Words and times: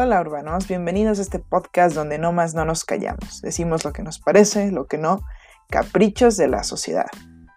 Hola 0.00 0.20
urbanos, 0.20 0.68
bienvenidos 0.68 1.18
a 1.18 1.22
este 1.22 1.40
podcast 1.40 1.92
donde 1.92 2.18
no 2.18 2.30
más 2.30 2.54
no 2.54 2.64
nos 2.64 2.84
callamos, 2.84 3.42
decimos 3.42 3.84
lo 3.84 3.92
que 3.92 4.04
nos 4.04 4.20
parece, 4.20 4.70
lo 4.70 4.86
que 4.86 4.96
no, 4.96 5.24
caprichos 5.70 6.36
de 6.36 6.46
la 6.46 6.62
sociedad, 6.62 7.08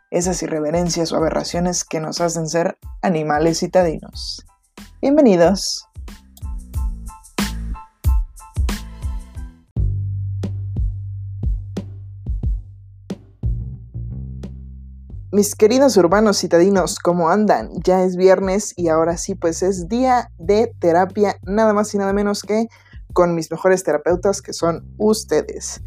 esas 0.09 0.41
irreverencias 0.41 1.11
o 1.11 1.17
aberraciones 1.17 1.83
que 1.83 1.99
nos 1.99 2.19
hacen 2.19 2.49
ser 2.49 2.79
animales 3.03 3.59
citadinos. 3.59 4.43
Bienvenidos. 5.03 5.87
Mis 15.41 15.55
queridos 15.55 15.97
urbanos 15.97 16.37
citadinos, 16.37 16.99
¿cómo 16.99 17.29
andan? 17.31 17.71
Ya 17.83 18.03
es 18.03 18.15
viernes 18.15 18.75
y 18.77 18.89
ahora 18.89 19.17
sí, 19.17 19.33
pues 19.33 19.63
es 19.63 19.87
día 19.87 20.29
de 20.37 20.71
terapia, 20.77 21.39
nada 21.41 21.73
más 21.73 21.91
y 21.95 21.97
nada 21.97 22.13
menos 22.13 22.43
que 22.43 22.67
con 23.11 23.33
mis 23.33 23.49
mejores 23.49 23.83
terapeutas 23.83 24.43
que 24.43 24.53
son 24.53 24.85
ustedes. 24.99 25.81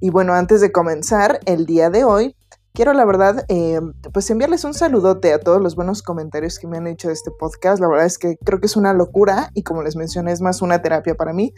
Y 0.00 0.10
bueno, 0.10 0.32
antes 0.32 0.60
de 0.60 0.72
comenzar 0.72 1.38
el 1.46 1.66
día 1.66 1.88
de 1.88 2.02
hoy, 2.02 2.34
quiero 2.76 2.92
la 2.92 3.06
verdad, 3.06 3.46
eh, 3.48 3.80
pues 4.12 4.28
enviarles 4.28 4.62
un 4.64 4.74
saludote 4.74 5.32
a 5.32 5.40
todos 5.40 5.62
los 5.62 5.74
buenos 5.76 6.02
comentarios 6.02 6.58
que 6.58 6.66
me 6.66 6.76
han 6.76 6.86
hecho 6.86 7.08
de 7.08 7.14
este 7.14 7.30
podcast. 7.30 7.80
La 7.80 7.88
verdad 7.88 8.04
es 8.04 8.18
que 8.18 8.36
creo 8.44 8.60
que 8.60 8.66
es 8.66 8.76
una 8.76 8.92
locura 8.92 9.50
y 9.54 9.62
como 9.62 9.82
les 9.82 9.96
mencioné, 9.96 10.32
es 10.32 10.42
más 10.42 10.60
una 10.60 10.82
terapia 10.82 11.14
para 11.14 11.32
mí. 11.32 11.54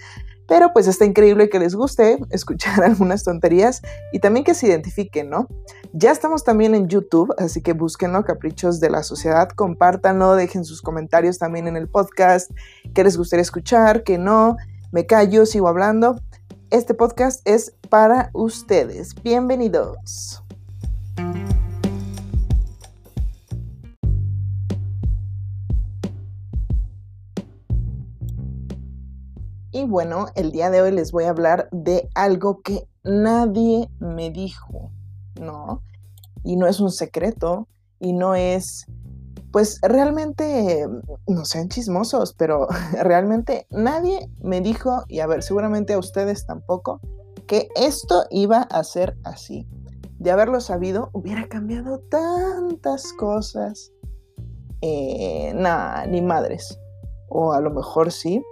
Pero 0.46 0.72
pues 0.72 0.86
está 0.86 1.04
increíble 1.04 1.50
que 1.50 1.58
les 1.58 1.74
guste 1.74 2.20
escuchar 2.30 2.84
algunas 2.84 3.24
tonterías 3.24 3.82
y 4.12 4.20
también 4.20 4.44
que 4.44 4.54
se 4.54 4.68
identifiquen, 4.68 5.28
¿no? 5.28 5.48
Ya 5.92 6.12
estamos 6.12 6.44
también 6.44 6.76
en 6.76 6.86
YouTube, 6.86 7.34
así 7.36 7.62
que 7.62 7.72
búsquenlo, 7.72 8.24
Caprichos 8.24 8.78
de 8.78 8.88
la 8.88 9.02
Sociedad, 9.02 9.48
compártanlo, 9.48 10.36
dejen 10.36 10.64
sus 10.64 10.80
comentarios 10.80 11.38
también 11.38 11.66
en 11.66 11.76
el 11.76 11.88
podcast, 11.88 12.52
qué 12.94 13.02
les 13.02 13.16
gustaría 13.16 13.42
escuchar, 13.42 14.04
qué 14.04 14.18
no, 14.18 14.56
me 14.92 15.04
callo, 15.04 15.46
sigo 15.46 15.66
hablando. 15.66 16.14
Este 16.70 16.94
podcast 16.94 17.40
es 17.44 17.74
para 17.90 18.30
ustedes. 18.34 19.20
Bienvenidos. 19.20 20.44
Y 29.78 29.84
bueno, 29.84 30.26
el 30.34 30.50
día 30.50 30.70
de 30.70 30.82
hoy 30.82 30.90
les 30.90 31.12
voy 31.12 31.22
a 31.22 31.30
hablar 31.30 31.68
de 31.70 32.08
algo 32.16 32.62
que 32.62 32.88
nadie 33.04 33.88
me 34.00 34.28
dijo, 34.28 34.90
¿no? 35.40 35.84
Y 36.42 36.56
no 36.56 36.66
es 36.66 36.80
un 36.80 36.90
secreto 36.90 37.68
y 38.00 38.12
no 38.12 38.34
es, 38.34 38.86
pues 39.52 39.78
realmente, 39.82 40.84
no 41.28 41.44
sean 41.44 41.68
chismosos, 41.68 42.34
pero 42.34 42.66
realmente 43.04 43.68
nadie 43.70 44.28
me 44.40 44.60
dijo, 44.60 45.04
y 45.06 45.20
a 45.20 45.28
ver, 45.28 45.44
seguramente 45.44 45.92
a 45.92 46.00
ustedes 46.00 46.44
tampoco, 46.44 47.00
que 47.46 47.68
esto 47.76 48.24
iba 48.30 48.62
a 48.62 48.82
ser 48.82 49.16
así. 49.22 49.68
De 50.18 50.32
haberlo 50.32 50.60
sabido, 50.60 51.10
hubiera 51.12 51.46
cambiado 51.46 52.00
tantas 52.00 53.12
cosas. 53.12 53.92
Eh, 54.80 55.52
nada, 55.54 56.04
ni 56.06 56.20
madres. 56.20 56.80
O 57.28 57.52
a 57.52 57.60
lo 57.60 57.70
mejor 57.70 58.10
sí, 58.10 58.42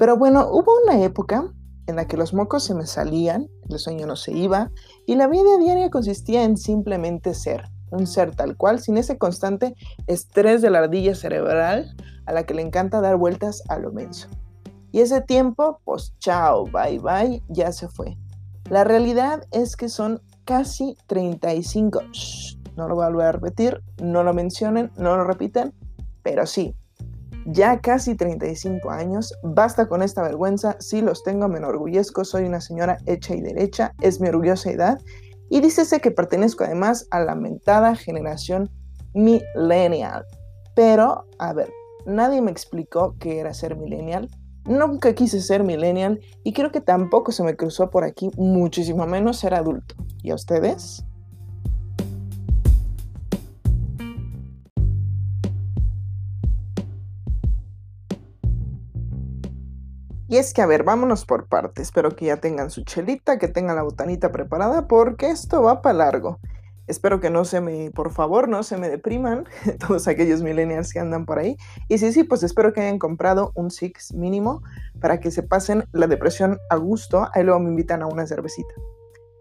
pero 0.00 0.16
bueno, 0.16 0.48
hubo 0.50 0.72
una 0.82 1.04
época 1.04 1.52
en 1.86 1.96
la 1.96 2.06
que 2.06 2.16
los 2.16 2.32
mocos 2.32 2.64
se 2.64 2.74
me 2.74 2.86
salían, 2.86 3.50
el 3.68 3.78
sueño 3.78 4.06
no 4.06 4.16
se 4.16 4.32
iba, 4.32 4.70
y 5.04 5.14
la 5.14 5.26
vida 5.26 5.58
diaria 5.58 5.90
consistía 5.90 6.42
en 6.42 6.56
simplemente 6.56 7.34
ser, 7.34 7.64
un 7.90 8.06
ser 8.06 8.34
tal 8.34 8.56
cual, 8.56 8.80
sin 8.80 8.96
ese 8.96 9.18
constante 9.18 9.74
estrés 10.06 10.62
de 10.62 10.70
la 10.70 10.78
ardilla 10.78 11.14
cerebral 11.14 11.94
a 12.24 12.32
la 12.32 12.44
que 12.44 12.54
le 12.54 12.62
encanta 12.62 13.02
dar 13.02 13.16
vueltas 13.16 13.62
a 13.68 13.78
lo 13.78 13.92
menso. 13.92 14.28
Y 14.90 15.00
ese 15.00 15.20
tiempo, 15.20 15.82
pues 15.84 16.14
chao, 16.18 16.64
bye 16.64 16.98
bye, 16.98 17.42
ya 17.50 17.70
se 17.70 17.86
fue. 17.86 18.16
La 18.70 18.84
realidad 18.84 19.46
es 19.50 19.76
que 19.76 19.90
son 19.90 20.22
casi 20.46 20.96
35. 21.08 22.00
no 22.74 22.88
lo 22.88 22.94
voy 22.94 23.24
a 23.24 23.32
repetir, 23.32 23.82
no 24.02 24.22
lo 24.22 24.32
mencionen, 24.32 24.90
no 24.96 25.14
lo 25.18 25.24
repiten, 25.24 25.74
pero 26.22 26.46
sí, 26.46 26.74
ya 27.46 27.80
casi 27.80 28.14
35 28.14 28.90
años, 28.90 29.34
basta 29.42 29.88
con 29.88 30.02
esta 30.02 30.22
vergüenza, 30.22 30.76
si 30.80 31.00
los 31.00 31.22
tengo, 31.22 31.48
me 31.48 31.58
enorgullezco, 31.58 32.24
soy 32.24 32.44
una 32.44 32.60
señora 32.60 32.98
hecha 33.06 33.34
y 33.34 33.40
derecha, 33.40 33.92
es 34.00 34.20
mi 34.20 34.28
orgullosa 34.28 34.70
edad, 34.70 34.98
y 35.48 35.60
dícese 35.60 36.00
que 36.00 36.10
pertenezco 36.10 36.64
además 36.64 37.06
a 37.10 37.20
la 37.20 37.34
mentada 37.34 37.96
generación 37.96 38.70
millennial. 39.14 40.24
Pero, 40.76 41.24
a 41.38 41.52
ver, 41.52 41.72
nadie 42.06 42.40
me 42.40 42.50
explicó 42.50 43.16
qué 43.18 43.40
era 43.40 43.52
ser 43.52 43.76
millennial, 43.76 44.28
nunca 44.64 45.14
quise 45.14 45.40
ser 45.40 45.64
millennial 45.64 46.20
y 46.44 46.52
creo 46.52 46.70
que 46.70 46.80
tampoco 46.80 47.32
se 47.32 47.42
me 47.42 47.56
cruzó 47.56 47.90
por 47.90 48.04
aquí, 48.04 48.30
muchísimo 48.36 49.06
menos 49.06 49.38
ser 49.38 49.54
adulto. 49.54 49.96
¿Y 50.22 50.30
a 50.30 50.34
ustedes? 50.34 51.04
Y 60.30 60.36
es 60.36 60.54
que, 60.54 60.62
a 60.62 60.66
ver, 60.66 60.84
vámonos 60.84 61.24
por 61.24 61.48
partes. 61.48 61.88
Espero 61.88 62.14
que 62.14 62.26
ya 62.26 62.36
tengan 62.36 62.70
su 62.70 62.84
chelita, 62.84 63.36
que 63.40 63.48
tengan 63.48 63.74
la 63.74 63.82
botanita 63.82 64.30
preparada, 64.30 64.86
porque 64.86 65.28
esto 65.28 65.60
va 65.60 65.82
para 65.82 65.98
largo. 65.98 66.38
Espero 66.86 67.18
que 67.18 67.30
no 67.30 67.44
se 67.44 67.60
me, 67.60 67.90
por 67.90 68.12
favor, 68.12 68.48
no 68.48 68.62
se 68.62 68.76
me 68.76 68.88
depriman 68.88 69.46
todos 69.84 70.06
aquellos 70.06 70.40
millennials 70.40 70.92
que 70.92 71.00
andan 71.00 71.26
por 71.26 71.40
ahí. 71.40 71.56
Y 71.88 71.98
si 71.98 72.12
sí, 72.12 72.22
pues 72.22 72.44
espero 72.44 72.72
que 72.72 72.80
hayan 72.80 73.00
comprado 73.00 73.50
un 73.56 73.72
Six 73.72 74.14
mínimo 74.14 74.62
para 75.00 75.18
que 75.18 75.32
se 75.32 75.42
pasen 75.42 75.82
la 75.90 76.06
depresión 76.06 76.58
a 76.70 76.76
gusto. 76.76 77.28
Ahí 77.34 77.42
luego 77.42 77.58
me 77.58 77.70
invitan 77.70 78.00
a 78.02 78.06
una 78.06 78.24
cervecita. 78.24 78.72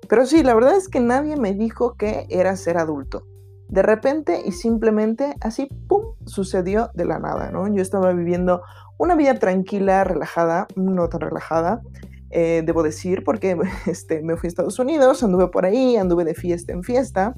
Pero 0.07 0.25
sí, 0.25 0.41
la 0.41 0.55
verdad 0.55 0.75
es 0.75 0.89
que 0.89 1.01
nadie 1.01 1.37
me 1.37 1.53
dijo 1.53 1.93
que 1.97 2.25
era 2.29 2.55
ser 2.55 2.79
adulto. 2.79 3.27
De 3.67 3.83
repente 3.83 4.41
y 4.43 4.53
simplemente 4.53 5.35
así, 5.41 5.69
¡pum!, 5.87 6.15
sucedió 6.25 6.89
de 6.95 7.05
la 7.05 7.19
nada, 7.19 7.51
¿no? 7.51 7.67
Yo 7.67 7.83
estaba 7.83 8.11
viviendo 8.11 8.63
una 8.99 9.15
vida 9.15 9.33
tranquila, 9.35 10.03
relajada, 10.03 10.67
no 10.75 11.09
tan 11.09 11.21
relajada, 11.21 11.81
eh, 12.29 12.61
debo 12.65 12.83
decir, 12.83 13.23
porque 13.23 13.57
este, 13.87 14.21
me 14.21 14.37
fui 14.37 14.47
a 14.47 14.49
Estados 14.49 14.77
Unidos, 14.77 15.23
anduve 15.23 15.47
por 15.47 15.65
ahí, 15.65 15.95
anduve 15.95 16.25
de 16.25 16.35
fiesta 16.35 16.73
en 16.73 16.83
fiesta, 16.83 17.33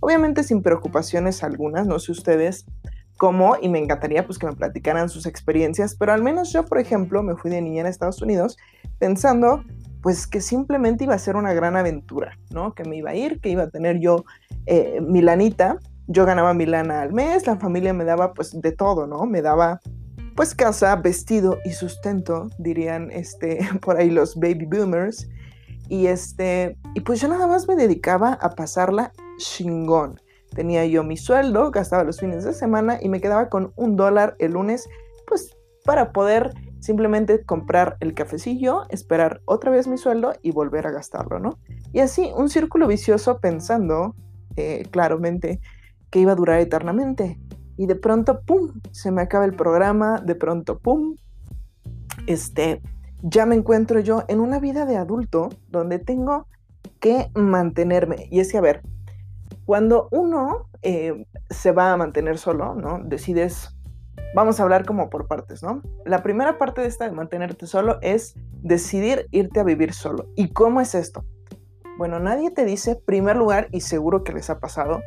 obviamente 0.00 0.42
sin 0.42 0.60
preocupaciones 0.60 1.42
algunas, 1.42 1.86
no 1.86 1.98
sé 1.98 2.12
ustedes 2.12 2.66
cómo, 3.16 3.56
y 3.62 3.68
me 3.68 3.78
encantaría 3.78 4.26
pues 4.26 4.38
que 4.38 4.46
me 4.46 4.54
platicaran 4.54 5.08
sus 5.08 5.24
experiencias, 5.24 5.94
pero 5.94 6.12
al 6.12 6.22
menos 6.22 6.52
yo, 6.52 6.66
por 6.66 6.78
ejemplo, 6.78 7.22
me 7.22 7.36
fui 7.36 7.50
de 7.50 7.62
niña 7.62 7.84
a 7.84 7.88
Estados 7.88 8.20
Unidos 8.20 8.58
pensando 8.98 9.62
pues 10.02 10.26
que 10.26 10.40
simplemente 10.40 11.04
iba 11.04 11.14
a 11.14 11.18
ser 11.18 11.36
una 11.36 11.54
gran 11.54 11.76
aventura, 11.76 12.36
¿no? 12.50 12.74
Que 12.74 12.84
me 12.84 12.96
iba 12.96 13.10
a 13.10 13.14
ir, 13.14 13.40
que 13.40 13.48
iba 13.48 13.62
a 13.62 13.70
tener 13.70 14.00
yo 14.00 14.24
eh, 14.66 15.00
mi 15.00 15.22
lanita, 15.22 15.78
yo 16.08 16.26
ganaba 16.26 16.52
mi 16.52 16.66
lana 16.66 17.00
al 17.00 17.12
mes, 17.12 17.46
la 17.46 17.56
familia 17.56 17.94
me 17.94 18.04
daba 18.04 18.34
pues 18.34 18.60
de 18.60 18.72
todo, 18.72 19.06
¿no? 19.06 19.24
Me 19.24 19.40
daba 19.40 19.80
pues 20.34 20.54
casa, 20.54 20.96
vestido 20.96 21.58
y 21.64 21.70
sustento, 21.70 22.50
dirían 22.58 23.10
este, 23.10 23.58
por 23.80 23.96
ahí 23.96 24.10
los 24.10 24.36
baby 24.36 24.66
boomers. 24.66 25.28
Y, 25.88 26.06
este, 26.06 26.78
y 26.94 27.00
pues 27.00 27.20
yo 27.20 27.28
nada 27.28 27.46
más 27.46 27.68
me 27.68 27.76
dedicaba 27.76 28.34
a 28.34 28.50
pasarla 28.50 29.12
chingón. 29.36 30.20
Tenía 30.54 30.86
yo 30.86 31.04
mi 31.04 31.16
sueldo, 31.16 31.70
gastaba 31.70 32.04
los 32.04 32.20
fines 32.20 32.44
de 32.44 32.54
semana 32.54 32.98
y 33.02 33.08
me 33.08 33.20
quedaba 33.20 33.48
con 33.48 33.72
un 33.76 33.96
dólar 33.96 34.36
el 34.38 34.52
lunes, 34.52 34.88
pues 35.26 35.56
para 35.84 36.12
poder 36.12 36.54
simplemente 36.80 37.44
comprar 37.44 37.96
el 38.00 38.14
cafecillo, 38.14 38.84
esperar 38.88 39.40
otra 39.44 39.70
vez 39.70 39.86
mi 39.86 39.98
sueldo 39.98 40.34
y 40.42 40.52
volver 40.52 40.86
a 40.86 40.90
gastarlo, 40.90 41.38
¿no? 41.38 41.58
Y 41.92 42.00
así, 42.00 42.30
un 42.34 42.48
círculo 42.48 42.86
vicioso 42.86 43.38
pensando, 43.38 44.14
eh, 44.56 44.84
claramente, 44.90 45.60
que 46.10 46.20
iba 46.20 46.32
a 46.32 46.36
durar 46.36 46.60
eternamente 46.60 47.38
y 47.76 47.86
de 47.86 47.96
pronto, 47.96 48.40
¡pum!, 48.46 48.72
se 48.90 49.10
me 49.10 49.22
acaba 49.22 49.44
el 49.44 49.54
programa, 49.54 50.20
de 50.20 50.34
pronto, 50.34 50.78
¡pum!, 50.78 51.16
este, 52.26 52.80
ya 53.22 53.46
me 53.46 53.54
encuentro 53.54 54.00
yo 54.00 54.24
en 54.28 54.40
una 54.40 54.60
vida 54.60 54.86
de 54.86 54.96
adulto 54.96 55.48
donde 55.68 55.98
tengo 55.98 56.46
que 57.00 57.30
mantenerme. 57.34 58.28
Y 58.30 58.40
es 58.40 58.52
que, 58.52 58.58
a 58.58 58.62
ver, 58.62 58.82
cuando 59.64 60.08
uno 60.10 60.68
eh, 60.82 61.26
se 61.50 61.72
va 61.72 61.92
a 61.92 61.96
mantener 61.96 62.38
solo, 62.38 62.74
¿no? 62.74 63.00
Decides, 63.02 63.74
vamos 64.34 64.60
a 64.60 64.62
hablar 64.62 64.84
como 64.84 65.08
por 65.10 65.26
partes, 65.26 65.62
¿no? 65.62 65.82
La 66.04 66.22
primera 66.22 66.58
parte 66.58 66.82
de 66.82 66.86
esta 66.86 67.06
de 67.06 67.12
mantenerte 67.12 67.66
solo 67.66 67.98
es 68.02 68.34
decidir 68.62 69.26
irte 69.30 69.60
a 69.60 69.64
vivir 69.64 69.94
solo. 69.94 70.26
¿Y 70.36 70.52
cómo 70.52 70.80
es 70.80 70.94
esto? 70.94 71.24
Bueno, 71.96 72.18
nadie 72.18 72.50
te 72.50 72.64
dice, 72.64 72.96
primer 72.96 73.36
lugar, 73.36 73.68
y 73.70 73.80
seguro 73.80 74.24
que 74.24 74.32
les 74.32 74.50
ha 74.50 74.58
pasado, 74.58 75.00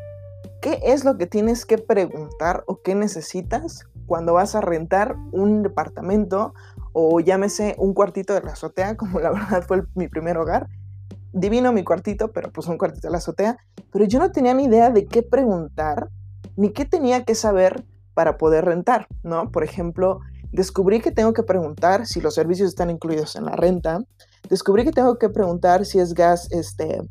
¿Qué 0.62 0.80
es 0.83 1.04
lo 1.04 1.18
que 1.18 1.27
tienes 1.27 1.65
que 1.65 1.77
preguntar 1.77 2.63
o 2.68 2.81
qué 2.81 2.95
necesitas 2.95 3.86
cuando 4.06 4.33
vas 4.33 4.56
a 4.56 4.62
rentar 4.62 5.15
un 5.31 5.63
departamento 5.63 6.54
o 6.94 7.19
llámese 7.19 7.75
un 7.77 7.94
cuartito 7.94 8.33
de 8.33 8.42
la 8.42 8.54
azotea, 8.54 8.95
como 8.98 9.19
la 9.19 9.31
verdad 9.31 9.63
fue 9.68 9.83
mi 9.95 10.07
primer 10.07 10.38
hogar? 10.38 10.68
Divino 11.33 11.71
mi 11.71 11.83
cuartito, 11.83 12.31
pero 12.31 12.51
pues 12.51 12.68
un 12.68 12.77
cuartito 12.77 13.07
de 13.07 13.12
la 13.12 13.18
azotea. 13.18 13.57
Pero 13.92 14.06
yo 14.06 14.19
no 14.19 14.31
tenía 14.31 14.54
ni 14.54 14.65
idea 14.65 14.89
de 14.89 15.06
qué 15.06 15.24
preguntar 15.24 16.09
ni 16.56 16.71
qué 16.71 16.86
tenía 16.86 17.24
que 17.24 17.36
saber 17.36 17.86
para 18.15 18.38
poder 18.38 18.65
rentar, 18.65 19.07
¿no? 19.21 19.51
Por 19.51 19.63
ejemplo, 19.63 20.21
Descubrí 20.51 21.01
que 21.01 21.12
tengo 21.12 21.33
que 21.33 21.44
preguntar 21.44 22.06
si 22.06 22.21
los 22.21 22.33
servicios 22.33 22.69
están 22.69 22.89
incluidos 22.89 23.36
en 23.36 23.45
la 23.45 23.56
renta. 23.56 24.00
Descubrí 24.50 24.86
que 24.86 24.92
tengo 24.92 25.18
que 25.18 25.30
preguntar 25.30 25.86
si 25.86 26.00
es 26.00 26.13
gas 26.13 26.48
este, 26.51 27.01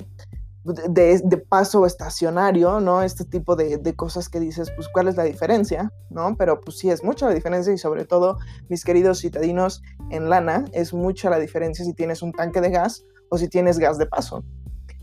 de, 0.67 1.45
paso 1.49 1.87
estacionario, 1.87 2.81
¿no? 2.81 3.03
Este 3.03 3.25
tipo 3.25 3.57
de, 3.57 3.79
de, 3.79 3.95
cosas 3.95 4.29
que 4.29 4.41
dices, 4.41 4.71
pues, 4.75 4.89
¿cuál 4.89 5.09
es 5.09 5.17
la 5.17 5.23
diferencia? 5.23 5.93
¿No? 6.11 6.37
Pero 6.37 6.61
pues 6.61 6.79
sí, 6.79 6.91
es 6.91 7.05
mucha 7.05 7.27
la 7.27 7.35
diferencia 7.35 7.73
y 7.73 7.79
sobre 7.79 8.05
todo, 8.05 8.39
mis 8.69 8.85
queridos 8.85 9.21
citadinos 9.21 9.83
en 10.11 10.29
lana, 10.29 10.65
es 10.73 10.93
mucha 10.93 11.31
la 11.31 11.39
diferencia 11.39 11.85
si 11.85 11.95
tienes 11.95 12.23
un 12.23 12.33
tanque 12.33 12.61
de 12.61 12.71
gas 12.71 13.05
o 13.31 13.39
si 13.39 13.49
tienes 13.49 13.79
gas 13.79 13.99
de 13.99 14.07
paso. 14.07 14.45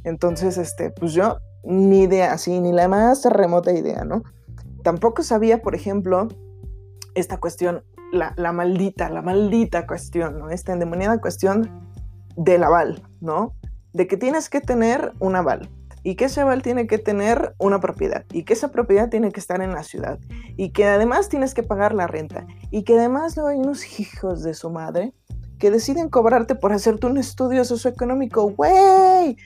Entonces, 0.04 0.58
este, 0.58 0.92
pues 0.92 1.14
yo 1.14 1.38
ni 1.64 2.02
idea, 2.02 2.34
así, 2.34 2.60
ni 2.60 2.74
la 2.74 2.88
más 2.88 3.24
remota 3.26 3.72
idea, 3.72 4.04
¿no? 4.04 4.24
Tampoco 4.84 5.24
sabía, 5.24 5.62
por 5.62 5.76
ejemplo, 5.76 6.28
esta 7.16 7.40
cuestión, 7.40 7.84
la, 8.12 8.34
la 8.36 8.52
maldita, 8.52 9.10
la 9.10 9.22
maldita 9.22 9.88
cuestión, 9.88 10.40
¿no? 10.40 10.50
Esta 10.50 10.74
endemoniada 10.74 11.22
cuestión 11.22 11.90
del 12.36 12.64
aval, 12.64 13.02
¿no? 13.22 13.56
De 13.94 14.08
que 14.08 14.18
tienes 14.18 14.50
que 14.50 14.62
tener 14.62 15.14
un 15.20 15.36
aval 15.36 15.70
y 16.04 16.16
que 16.16 16.26
ese 16.26 16.42
aval 16.42 16.62
tiene 16.62 16.86
que 16.86 16.98
tener 16.98 17.56
una 17.58 17.80
propiedad 17.80 18.26
y 18.32 18.44
que 18.44 18.54
esa 18.54 18.70
propiedad 18.72 19.10
tiene 19.10 19.32
que 19.32 19.40
estar 19.40 19.62
en 19.62 19.72
la 19.72 19.84
ciudad 19.84 20.20
y 20.58 20.72
que 20.72 20.86
además 20.86 21.30
tienes 21.30 21.54
que 21.54 21.64
pagar 21.64 21.94
la 21.94 22.08
renta 22.08 22.46
y 22.72 22.84
que 22.84 22.98
además 22.98 23.38
luego 23.38 23.50
hay 23.50 23.58
unos 23.58 24.00
hijos 24.00 24.44
de 24.44 24.54
su 24.54 24.70
madre 24.70 25.14
que 25.60 25.72
deciden 25.72 26.10
cobrarte 26.10 26.56
por 26.56 26.74
hacerte 26.74 27.08
un 27.08 27.18
estudio 27.18 27.64
socioeconómico. 27.64 28.54
¡Wey! 28.58 29.38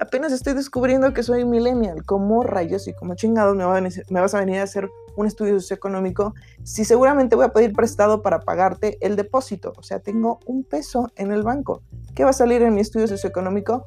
Apenas 0.00 0.32
estoy 0.32 0.54
descubriendo 0.54 1.12
que 1.12 1.24
soy 1.24 1.44
millennial. 1.44 2.04
¿Cómo 2.04 2.44
rayos 2.44 2.86
y 2.86 2.92
como 2.94 3.16
chingados 3.16 3.56
me, 3.56 3.90
me 4.10 4.20
vas 4.20 4.34
a 4.34 4.40
venir 4.40 4.60
a 4.60 4.64
hacer 4.64 4.88
un 5.16 5.26
estudio 5.26 5.58
socioeconómico 5.60 6.34
si 6.62 6.84
seguramente 6.84 7.36
voy 7.36 7.46
a 7.46 7.52
pedir 7.52 7.72
prestado 7.72 8.22
para 8.22 8.40
pagarte 8.40 8.98
el 9.00 9.16
depósito? 9.16 9.72
O 9.76 9.82
sea, 9.82 10.00
tengo 10.00 10.40
un 10.46 10.64
peso 10.64 11.10
en 11.16 11.32
el 11.32 11.42
banco. 11.42 11.82
¿Qué 12.14 12.24
va 12.24 12.30
a 12.30 12.34
salir 12.34 12.62
en 12.62 12.74
mi 12.74 12.80
estudio 12.80 13.06
socioeconómico? 13.06 13.86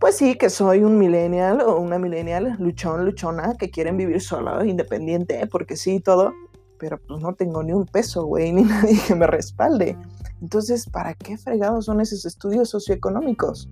Pues 0.00 0.16
sí, 0.16 0.36
que 0.36 0.48
soy 0.48 0.82
un 0.82 0.96
millennial 0.96 1.60
o 1.60 1.78
una 1.78 1.98
millennial 1.98 2.56
luchón, 2.58 3.04
luchona, 3.04 3.54
que 3.58 3.70
quieren 3.70 3.98
vivir 3.98 4.22
sola, 4.22 4.64
independiente, 4.64 5.46
porque 5.46 5.76
sí, 5.76 6.00
todo, 6.00 6.32
pero 6.78 6.98
pues 7.06 7.20
no 7.20 7.34
tengo 7.34 7.62
ni 7.62 7.72
un 7.72 7.84
peso, 7.84 8.24
güey, 8.24 8.52
ni 8.52 8.62
nadie 8.64 8.98
que 9.06 9.14
me 9.14 9.26
respalde. 9.26 9.98
Entonces, 10.40 10.88
¿para 10.88 11.14
qué 11.14 11.36
fregados 11.36 11.84
son 11.84 12.00
esos 12.00 12.24
estudios 12.24 12.70
socioeconómicos? 12.70 13.68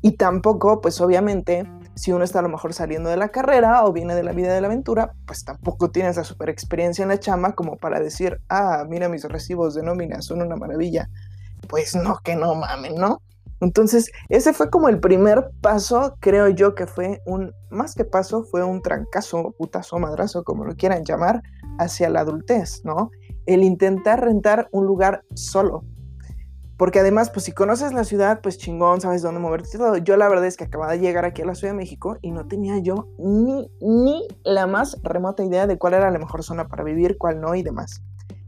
Y 0.00 0.12
tampoco, 0.12 0.80
pues 0.80 1.00
obviamente, 1.00 1.68
si 1.96 2.12
uno 2.12 2.24
está 2.24 2.40
a 2.40 2.42
lo 2.42 2.50
mejor 2.50 2.74
saliendo 2.74 3.08
de 3.08 3.16
la 3.16 3.30
carrera 3.30 3.84
o 3.84 3.92
viene 3.92 4.14
de 4.14 4.22
la 4.22 4.32
vida 4.32 4.52
de 4.52 4.60
la 4.60 4.66
aventura, 4.66 5.14
pues 5.26 5.44
tampoco 5.44 5.90
tienes 5.90 6.16
la 6.16 6.24
super 6.24 6.50
experiencia 6.50 7.02
en 7.02 7.08
la 7.08 7.18
chama 7.18 7.54
como 7.54 7.76
para 7.76 7.98
decir, 8.00 8.38
ah, 8.50 8.84
mira 8.88 9.08
mis 9.08 9.24
recibos 9.24 9.74
de 9.74 9.82
nómina, 9.82 10.20
son 10.20 10.42
una 10.42 10.56
maravilla. 10.56 11.08
Pues 11.68 11.96
no, 11.96 12.18
que 12.22 12.36
no 12.36 12.54
mamen, 12.54 12.96
¿no? 12.96 13.22
Entonces, 13.60 14.10
ese 14.28 14.52
fue 14.52 14.68
como 14.68 14.90
el 14.90 15.00
primer 15.00 15.50
paso, 15.62 16.16
creo 16.20 16.48
yo 16.50 16.74
que 16.74 16.86
fue 16.86 17.22
un, 17.24 17.52
más 17.70 17.94
que 17.94 18.04
paso, 18.04 18.44
fue 18.44 18.62
un 18.62 18.82
trancazo, 18.82 19.54
putazo, 19.56 19.98
madrazo, 19.98 20.44
como 20.44 20.66
lo 20.66 20.76
quieran 20.76 21.04
llamar, 21.04 21.42
hacia 21.78 22.10
la 22.10 22.20
adultez, 22.20 22.82
¿no? 22.84 23.10
El 23.46 23.64
intentar 23.64 24.22
rentar 24.22 24.68
un 24.72 24.84
lugar 24.84 25.22
solo. 25.34 25.84
Porque 26.76 27.00
además, 27.00 27.30
pues 27.30 27.46
si 27.46 27.52
conoces 27.52 27.92
la 27.92 28.04
ciudad, 28.04 28.40
pues 28.42 28.58
chingón, 28.58 29.00
sabes 29.00 29.22
dónde 29.22 29.40
moverte 29.40 29.78
todo. 29.78 29.96
Yo 29.96 30.16
la 30.16 30.28
verdad 30.28 30.46
es 30.46 30.56
que 30.56 30.64
acababa 30.64 30.92
de 30.92 30.98
llegar 30.98 31.24
aquí 31.24 31.42
a 31.42 31.46
la 31.46 31.54
Ciudad 31.54 31.72
de 31.72 31.78
México 31.78 32.18
y 32.20 32.32
no 32.32 32.46
tenía 32.46 32.78
yo 32.78 33.08
ni, 33.18 33.70
ni 33.80 34.28
la 34.44 34.66
más 34.66 34.98
remota 35.02 35.42
idea 35.42 35.66
de 35.66 35.78
cuál 35.78 35.94
era 35.94 36.10
la 36.10 36.18
mejor 36.18 36.42
zona 36.42 36.68
para 36.68 36.84
vivir, 36.84 37.16
cuál 37.16 37.40
no 37.40 37.54
y 37.54 37.62
demás. 37.62 38.02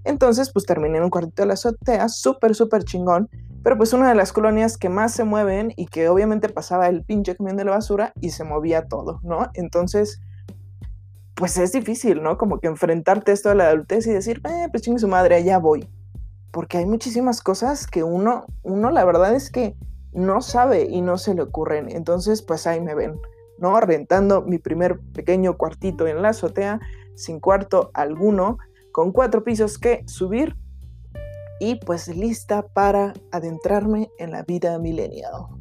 Entonces, 0.04 0.52
pues 0.52 0.66
terminé 0.66 0.98
en 0.98 1.04
un 1.04 1.10
cuartito 1.10 1.42
de 1.42 1.46
la 1.46 1.54
azotea, 1.54 2.08
súper, 2.08 2.54
súper 2.54 2.84
chingón, 2.84 3.28
pero 3.62 3.76
pues 3.76 3.92
una 3.92 4.08
de 4.08 4.14
las 4.14 4.32
colonias 4.32 4.76
que 4.76 4.88
más 4.88 5.12
se 5.12 5.24
mueven 5.24 5.72
y 5.76 5.86
que 5.86 6.08
obviamente 6.08 6.48
pasaba 6.48 6.88
el 6.88 7.04
pinche 7.04 7.36
camión 7.36 7.56
de 7.56 7.64
la 7.64 7.72
basura 7.72 8.12
y 8.20 8.30
se 8.30 8.44
movía 8.44 8.86
todo, 8.86 9.20
¿no? 9.22 9.50
Entonces, 9.54 10.20
pues 11.34 11.56
es 11.58 11.72
difícil, 11.72 12.22
¿no? 12.22 12.38
Como 12.38 12.60
que 12.60 12.68
enfrentarte 12.68 13.32
esto 13.32 13.50
a 13.50 13.54
la 13.54 13.68
adultez 13.68 14.06
y 14.06 14.10
decir, 14.10 14.40
eh, 14.48 14.68
pues 14.70 14.82
chingue 14.82 14.98
su 14.98 15.08
madre, 15.08 15.36
allá 15.36 15.58
voy. 15.58 15.88
Porque 16.50 16.78
hay 16.78 16.86
muchísimas 16.86 17.42
cosas 17.42 17.86
que 17.86 18.02
uno, 18.02 18.46
uno 18.62 18.90
la 18.90 19.04
verdad 19.04 19.34
es 19.34 19.50
que 19.50 19.76
no 20.12 20.40
sabe 20.40 20.84
y 20.84 21.00
no 21.00 21.18
se 21.18 21.34
le 21.34 21.42
ocurren. 21.42 21.90
Entonces, 21.90 22.42
pues 22.42 22.66
ahí 22.66 22.80
me 22.80 22.94
ven, 22.94 23.20
¿no? 23.58 23.78
Rentando 23.80 24.42
mi 24.42 24.58
primer 24.58 25.00
pequeño 25.12 25.56
cuartito 25.56 26.06
en 26.06 26.22
la 26.22 26.30
azotea, 26.30 26.80
sin 27.14 27.40
cuarto 27.40 27.90
alguno, 27.94 28.58
con 28.92 29.12
cuatro 29.12 29.44
pisos 29.44 29.78
que 29.78 30.02
subir 30.06 30.56
y 31.60 31.76
pues 31.76 32.08
lista 32.08 32.62
para 32.62 33.12
adentrarme 33.32 34.10
en 34.18 34.30
la 34.30 34.42
vida 34.42 34.78
milenial. 34.78 35.57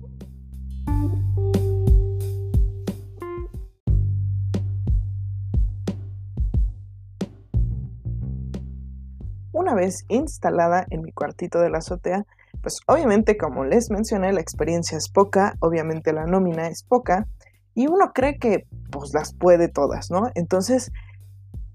Una 9.67 9.75
vez 9.75 10.05
instalada 10.07 10.87
en 10.91 11.01
mi 11.01 11.11
cuartito 11.11 11.59
de 11.59 11.69
la 11.69 11.79
azotea, 11.79 12.25
pues 12.61 12.79
obviamente 12.87 13.35
como 13.35 13.65
les 13.65 13.91
mencioné 13.91 14.31
la 14.31 14.39
experiencia 14.39 14.97
es 14.97 15.09
poca, 15.09 15.55
obviamente 15.59 16.13
la 16.13 16.25
nómina 16.25 16.69
es 16.69 16.83
poca 16.83 17.27
y 17.75 17.87
uno 17.87 18.13
cree 18.13 18.37
que 18.39 18.65
pues 18.91 19.13
las 19.13 19.33
puede 19.33 19.67
todas, 19.67 20.09
¿no? 20.09 20.31
Entonces 20.35 20.93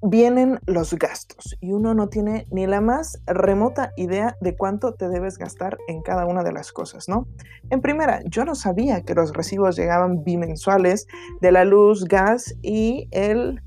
vienen 0.01 0.59
los 0.65 0.95
gastos 0.95 1.59
y 1.61 1.73
uno 1.73 1.93
no 1.93 2.09
tiene 2.09 2.47
ni 2.51 2.67
la 2.67 2.81
más 2.81 3.21
remota 3.27 3.93
idea 3.99 4.39
de 4.41 4.57
cuánto 4.57 4.95
te 4.95 5.11
debes 5.11 5.37
gastar 5.37 5.77
en 5.87 6.01
cada 6.01 6.25
una 6.25 6.43
de 6.43 6.53
las 6.53 6.73
cosas, 6.73 7.11
¿no? 7.11 7.27
En 7.69 7.83
primera, 7.83 8.23
yo 8.25 8.47
no 8.47 8.55
sabía 8.55 9.03
que 9.03 9.13
los 9.13 9.35
recibos 9.35 9.77
llegaban 9.77 10.25
bimensuales 10.25 11.07
de 11.43 11.53
la 11.53 11.67
luz, 11.67 12.05
gas 12.05 12.55
y 12.63 13.07
el, 13.11 13.61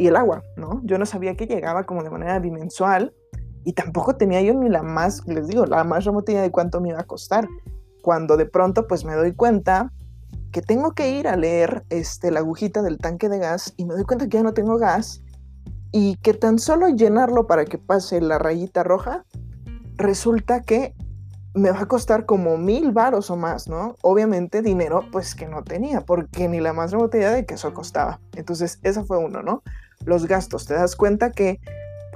y 0.00 0.08
el 0.08 0.16
agua, 0.16 0.42
¿no? 0.56 0.80
Yo 0.82 0.98
no 0.98 1.06
sabía 1.06 1.36
que 1.36 1.46
llegaba 1.46 1.84
como 1.84 2.02
de 2.02 2.10
manera 2.10 2.40
bimensual 2.40 3.14
y 3.66 3.72
tampoco 3.72 4.14
tenía 4.14 4.40
yo 4.42 4.54
ni 4.54 4.68
la 4.68 4.84
más, 4.84 5.26
les 5.26 5.48
digo, 5.48 5.66
la 5.66 5.82
más 5.82 6.04
remota 6.04 6.30
idea 6.30 6.42
de 6.42 6.52
cuánto 6.52 6.80
me 6.80 6.90
iba 6.90 7.00
a 7.00 7.04
costar. 7.04 7.48
Cuando 8.00 8.36
de 8.36 8.46
pronto 8.46 8.86
pues 8.86 9.04
me 9.04 9.16
doy 9.16 9.32
cuenta 9.34 9.92
que 10.52 10.62
tengo 10.62 10.92
que 10.92 11.10
ir 11.10 11.26
a 11.26 11.34
leer 11.34 11.84
este, 11.90 12.30
la 12.30 12.38
agujita 12.38 12.80
del 12.80 12.98
tanque 12.98 13.28
de 13.28 13.40
gas 13.40 13.74
y 13.76 13.84
me 13.84 13.94
doy 13.94 14.04
cuenta 14.04 14.28
que 14.28 14.36
ya 14.36 14.44
no 14.44 14.54
tengo 14.54 14.78
gas 14.78 15.20
y 15.90 16.14
que 16.18 16.32
tan 16.32 16.60
solo 16.60 16.90
llenarlo 16.90 17.48
para 17.48 17.64
que 17.64 17.76
pase 17.76 18.20
la 18.20 18.38
rayita 18.38 18.84
roja, 18.84 19.24
resulta 19.96 20.62
que 20.62 20.94
me 21.52 21.72
va 21.72 21.80
a 21.80 21.86
costar 21.86 22.24
como 22.24 22.58
mil 22.58 22.92
varos 22.92 23.32
o 23.32 23.36
más, 23.36 23.66
¿no? 23.66 23.96
Obviamente 24.00 24.62
dinero 24.62 25.00
pues 25.10 25.34
que 25.34 25.48
no 25.48 25.64
tenía, 25.64 26.02
porque 26.02 26.46
ni 26.46 26.60
la 26.60 26.72
más 26.72 26.92
remota 26.92 27.18
de 27.18 27.44
que 27.44 27.54
eso 27.54 27.74
costaba. 27.74 28.20
Entonces, 28.36 28.78
esa 28.84 29.04
fue 29.04 29.18
uno, 29.18 29.42
¿no? 29.42 29.64
Los 30.04 30.28
gastos, 30.28 30.66
te 30.66 30.74
das 30.74 30.94
cuenta 30.94 31.32
que 31.32 31.58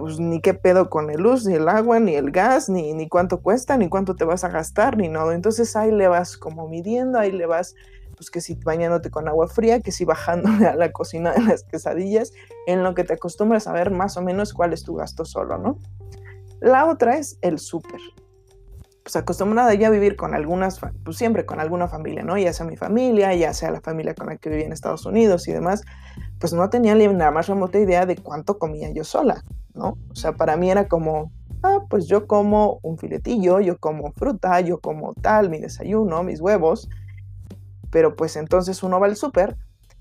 pues 0.01 0.19
ni 0.19 0.41
qué 0.41 0.55
pedo 0.55 0.89
con 0.89 1.11
el 1.11 1.21
luz, 1.21 1.45
ni 1.45 1.55
el 1.55 1.69
agua, 1.69 2.01
ni 2.01 2.15
el 2.15 2.31
gas, 2.31 2.71
ni, 2.71 2.95
ni 2.95 3.07
cuánto 3.07 3.43
cuesta, 3.43 3.77
ni 3.77 3.91
cuánto 3.91 4.17
te 4.17 4.25
vas 4.25 4.45
a 4.45 4.49
gastar, 4.49 4.97
ni 4.97 5.09
nada. 5.09 5.35
Entonces 5.35 5.77
ahí 5.77 5.93
le 5.93 6.09
vas 6.09 6.39
como 6.39 6.67
midiendo, 6.69 7.19
ahí 7.19 7.31
le 7.31 7.45
vas 7.45 7.75
pues 8.17 8.31
que 8.31 8.41
si 8.41 8.55
bañándote 8.55 9.11
con 9.11 9.29
agua 9.29 9.47
fría, 9.47 9.81
que 9.81 9.93
si 9.93 10.07
bajándole 10.07 10.67
a 10.67 10.75
la 10.75 10.91
cocina 10.91 11.33
de 11.33 11.43
las 11.43 11.65
quesadillas, 11.65 12.33
en 12.67 12.83
lo 12.83 12.95
que 12.95 13.05
te 13.05 13.13
acostumbras 13.13 13.67
a 13.67 13.73
ver 13.73 13.91
más 13.91 14.17
o 14.17 14.23
menos 14.23 14.55
cuál 14.55 14.73
es 14.73 14.85
tu 14.85 14.95
gasto 14.95 15.27
solo, 15.27 15.59
¿no? 15.59 15.77
La 16.61 16.87
otra 16.87 17.19
es 17.19 17.37
el 17.43 17.59
súper. 17.59 18.01
Pues 19.03 19.17
acostumbrada 19.17 19.75
ya 19.75 19.89
a 19.89 19.91
vivir 19.91 20.17
con 20.17 20.35
algunas, 20.35 20.81
pues 21.05 21.17
siempre 21.19 21.45
con 21.45 21.61
alguna 21.61 21.89
familia, 21.89 22.23
¿no? 22.23 22.39
Ya 22.39 22.55
sea 22.55 22.65
mi 22.65 22.77
familia, 22.77 23.35
ya 23.35 23.53
sea 23.53 23.71
la 23.71 23.83
familia 23.83 24.15
con 24.15 24.29
la 24.29 24.37
que 24.37 24.49
vivía 24.49 24.65
en 24.65 24.73
Estados 24.73 25.05
Unidos 25.05 25.47
y 25.49 25.53
demás, 25.53 25.83
pues 26.39 26.55
no 26.55 26.71
tenía 26.71 26.95
ni 26.95 27.07
la 27.07 27.31
más 27.31 27.49
remota 27.49 27.79
idea 27.79 28.07
de 28.07 28.17
cuánto 28.17 28.59
comía 28.59 28.91
yo 28.91 29.05
sola, 29.05 29.45
¿no? 29.81 29.99
O 30.11 30.15
sea, 30.15 30.33
para 30.33 30.57
mí 30.57 30.71
era 30.71 30.89
como, 30.89 31.33
ah, 31.63 31.81
pues 31.89 32.07
yo 32.07 32.27
como 32.27 32.79
un 32.83 32.99
filetillo, 32.99 33.61
yo 33.61 33.79
como 33.79 34.13
fruta, 34.13 34.61
yo 34.61 34.81
como 34.81 35.15
tal, 35.15 35.49
mi 35.49 35.59
desayuno, 35.59 36.23
mis 36.23 36.41
huevos, 36.41 36.89
pero 37.91 38.15
pues 38.15 38.37
entonces 38.37 38.83
uno 38.83 39.01
va 39.01 39.07
al 39.07 39.17
súper 39.17 39.57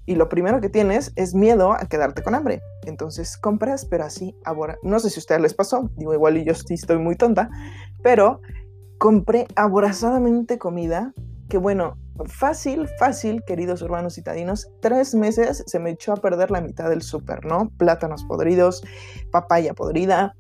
y 0.05 0.15
lo 0.15 0.27
primero 0.27 0.59
que 0.59 0.69
tienes 0.69 1.13
es 1.15 1.33
miedo 1.33 1.71
a 1.71 1.85
quedarte 1.85 2.23
con 2.23 2.35
hambre. 2.35 2.61
Entonces 2.85 3.37
compras, 3.37 3.85
pero 3.85 4.03
así, 4.03 4.35
ahora, 4.43 4.77
no 4.83 4.99
sé 4.99 5.09
si 5.09 5.19
a 5.19 5.21
ustedes 5.21 5.41
les 5.41 5.53
pasó, 5.53 5.89
digo 5.95 6.13
igual 6.13 6.37
y 6.37 6.45
yo 6.45 6.53
sí 6.55 6.73
estoy 6.73 6.97
muy 6.97 7.15
tonta, 7.15 7.49
pero 8.03 8.41
compré 8.97 9.47
aborazadamente 9.55 10.57
comida 10.57 11.13
que 11.47 11.57
bueno, 11.57 11.97
fácil, 12.27 12.87
fácil, 12.99 13.43
queridos 13.45 13.81
urbanos 13.81 14.15
citadinos, 14.15 14.69
tres 14.81 15.15
meses 15.15 15.63
se 15.65 15.79
me 15.79 15.91
echó 15.91 16.13
a 16.13 16.17
perder 16.17 16.51
la 16.51 16.61
mitad 16.61 16.89
del 16.89 17.01
súper, 17.01 17.45
¿no? 17.45 17.69
Plátanos 17.77 18.23
podridos, 18.23 18.83
papaya 19.31 19.73
podrida, 19.73 20.35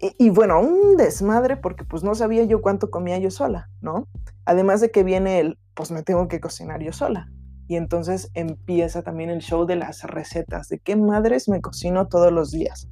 y, 0.00 0.14
y, 0.16 0.30
bueno, 0.30 0.60
un 0.60 0.96
desmadre 0.96 1.56
porque 1.56 1.84
pues 1.84 2.04
no 2.04 2.14
sabía 2.14 2.44
yo 2.44 2.62
cuánto 2.62 2.88
comía 2.90 3.18
yo 3.18 3.32
sola, 3.32 3.68
¿no? 3.80 4.06
Además 4.44 4.80
de 4.80 4.90
que 4.92 5.02
viene 5.02 5.40
el, 5.40 5.58
pues 5.74 5.90
me 5.90 6.04
tengo 6.04 6.28
que 6.28 6.40
cocinar 6.40 6.82
yo 6.82 6.92
sola. 6.92 7.28
Y 7.66 7.76
entonces 7.76 8.30
empieza 8.34 9.02
también 9.02 9.28
el 9.28 9.40
show 9.40 9.66
de 9.66 9.76
las 9.76 10.02
recetas, 10.04 10.68
de 10.68 10.78
qué 10.78 10.96
madres 10.96 11.48
me 11.48 11.60
cocino 11.60 12.08
todos 12.08 12.32
los 12.32 12.50
días. 12.50 12.88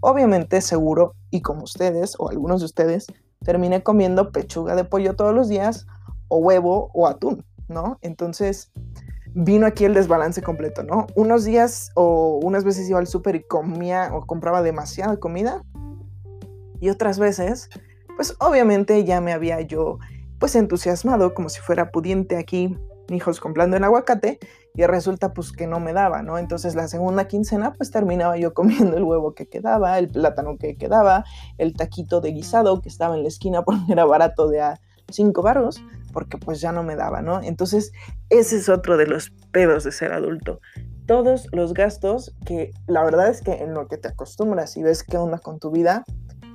obviamente 0.00 0.60
seguro, 0.60 1.14
y 1.30 1.42
como 1.42 1.64
ustedes 1.64 2.14
o 2.18 2.28
algunos 2.28 2.60
de 2.60 2.66
ustedes, 2.66 3.06
terminé 3.44 3.82
comiendo 3.82 4.30
pechuga 4.30 4.76
de 4.76 4.84
pollo 4.84 5.16
todos 5.16 5.34
los 5.34 5.48
días 5.48 5.86
o 6.28 6.38
huevo 6.38 6.90
o 6.94 7.08
atún, 7.08 7.44
¿no? 7.68 7.98
Entonces 8.02 8.72
vino 9.34 9.66
aquí 9.66 9.84
el 9.84 9.94
desbalance 9.94 10.42
completo, 10.42 10.82
¿no? 10.82 11.06
Unos 11.14 11.44
días 11.44 11.90
o 11.94 12.40
unas 12.42 12.64
veces 12.64 12.88
iba 12.88 12.98
al 12.98 13.06
súper 13.06 13.36
y 13.36 13.42
comía 13.44 14.10
o 14.12 14.26
compraba 14.26 14.62
demasiada 14.62 15.18
comida 15.18 15.62
y 16.80 16.88
otras 16.90 17.18
veces, 17.18 17.68
pues 18.16 18.34
obviamente 18.40 19.04
ya 19.04 19.20
me 19.20 19.32
había 19.32 19.60
yo 19.60 19.98
pues 20.38 20.54
entusiasmado 20.54 21.34
como 21.34 21.48
si 21.48 21.60
fuera 21.60 21.90
pudiente 21.90 22.36
aquí, 22.36 22.76
hijos 23.08 23.40
comprando 23.40 23.76
el 23.76 23.84
aguacate 23.84 24.38
y 24.74 24.84
resulta 24.84 25.32
pues 25.32 25.52
que 25.52 25.66
no 25.66 25.80
me 25.80 25.92
daba, 25.92 26.22
¿no? 26.22 26.38
Entonces 26.38 26.74
la 26.74 26.88
segunda 26.88 27.26
quincena 27.26 27.72
pues 27.72 27.90
terminaba 27.90 28.36
yo 28.36 28.54
comiendo 28.54 28.96
el 28.96 29.02
huevo 29.02 29.34
que 29.34 29.48
quedaba, 29.48 29.98
el 29.98 30.08
plátano 30.08 30.56
que 30.58 30.76
quedaba, 30.76 31.24
el 31.58 31.74
taquito 31.74 32.20
de 32.20 32.32
guisado 32.32 32.80
que 32.80 32.88
estaba 32.88 33.16
en 33.16 33.22
la 33.22 33.28
esquina 33.28 33.62
porque 33.64 33.92
era 33.92 34.04
barato 34.04 34.48
de 34.48 34.60
cinco 35.10 35.42
baros, 35.42 35.82
porque 36.12 36.38
pues 36.38 36.60
ya 36.60 36.72
no 36.72 36.82
me 36.82 36.96
daba, 36.96 37.22
¿no? 37.22 37.42
Entonces 37.42 37.92
ese 38.30 38.56
es 38.56 38.68
otro 38.68 38.96
de 38.96 39.06
los 39.06 39.30
pedos 39.52 39.84
de 39.84 39.92
ser 39.92 40.12
adulto. 40.12 40.60
Todos 41.06 41.46
los 41.52 41.74
gastos 41.74 42.34
que 42.44 42.72
la 42.86 43.02
verdad 43.02 43.28
es 43.28 43.40
que 43.40 43.52
en 43.52 43.74
lo 43.74 43.88
que 43.88 43.96
te 43.96 44.08
acostumbras 44.08 44.76
y 44.76 44.82
ves 44.82 45.02
qué 45.02 45.16
onda 45.16 45.38
con 45.38 45.58
tu 45.58 45.70
vida, 45.70 46.04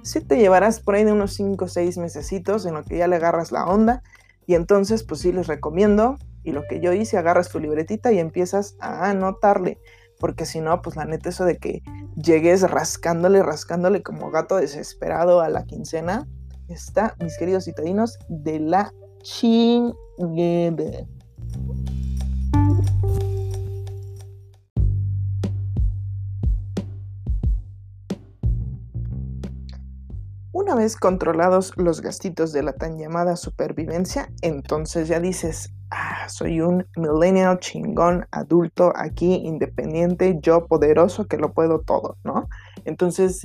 sí 0.04 0.22
te 0.22 0.38
llevarás 0.38 0.80
por 0.80 0.96
ahí 0.96 1.04
de 1.04 1.12
unos 1.12 1.34
5 1.34 1.66
o 1.66 1.68
6 1.68 1.98
mesecitos 1.98 2.66
en 2.66 2.76
lo 2.76 2.84
que 2.84 2.98
ya 2.98 3.08
le 3.08 3.16
agarras 3.16 3.52
la 3.52 3.66
onda 3.66 4.04
y 4.46 4.56
entonces 4.56 5.04
pues 5.04 5.22
sí 5.22 5.32
les 5.32 5.48
recomiendo 5.48 6.18
y 6.44 6.52
lo 6.52 6.64
que 6.68 6.80
yo 6.80 6.94
hice, 6.94 7.18
agarras 7.18 7.50
tu 7.50 7.60
libretita 7.60 8.12
y 8.12 8.20
empiezas 8.20 8.76
a 8.80 9.10
anotarle, 9.10 9.80
porque 10.20 10.46
si 10.46 10.60
no, 10.60 10.82
pues 10.82 10.96
la 10.96 11.06
neta 11.06 11.30
eso 11.30 11.46
de 11.46 11.58
que 11.58 11.82
llegues 12.16 12.70
rascándole, 12.70 13.42
rascándole 13.42 14.04
como 14.04 14.30
gato 14.30 14.58
desesperado 14.58 15.40
a 15.40 15.50
la 15.50 15.64
quincena, 15.64 16.28
está, 16.68 17.16
mis 17.20 17.38
queridos 17.38 17.66
citadinos, 17.66 18.18
de 18.28 18.60
la 18.60 18.94
chingada. 19.22 19.96
Una 30.52 30.76
vez 30.76 30.96
controlados 30.98 31.74
los 31.78 32.02
gastitos 32.02 32.54
de 32.54 32.64
la 32.64 32.74
tan 32.74 32.98
llamada 32.98 33.36
supervivencia, 33.36 34.30
entonces 34.42 35.08
ya 35.08 35.20
dices, 35.20 35.74
ah, 35.92 36.30
soy 36.30 36.62
un 36.62 36.88
millennial 36.96 37.60
chingón, 37.60 38.28
adulto, 38.32 38.94
aquí, 38.96 39.36
independiente, 39.36 40.40
yo 40.42 40.68
poderoso, 40.68 41.28
que 41.28 41.38
lo 41.38 41.54
puedo 41.54 41.82
todo, 41.82 42.18
¿no? 42.24 42.48
Entonces, 42.86 43.44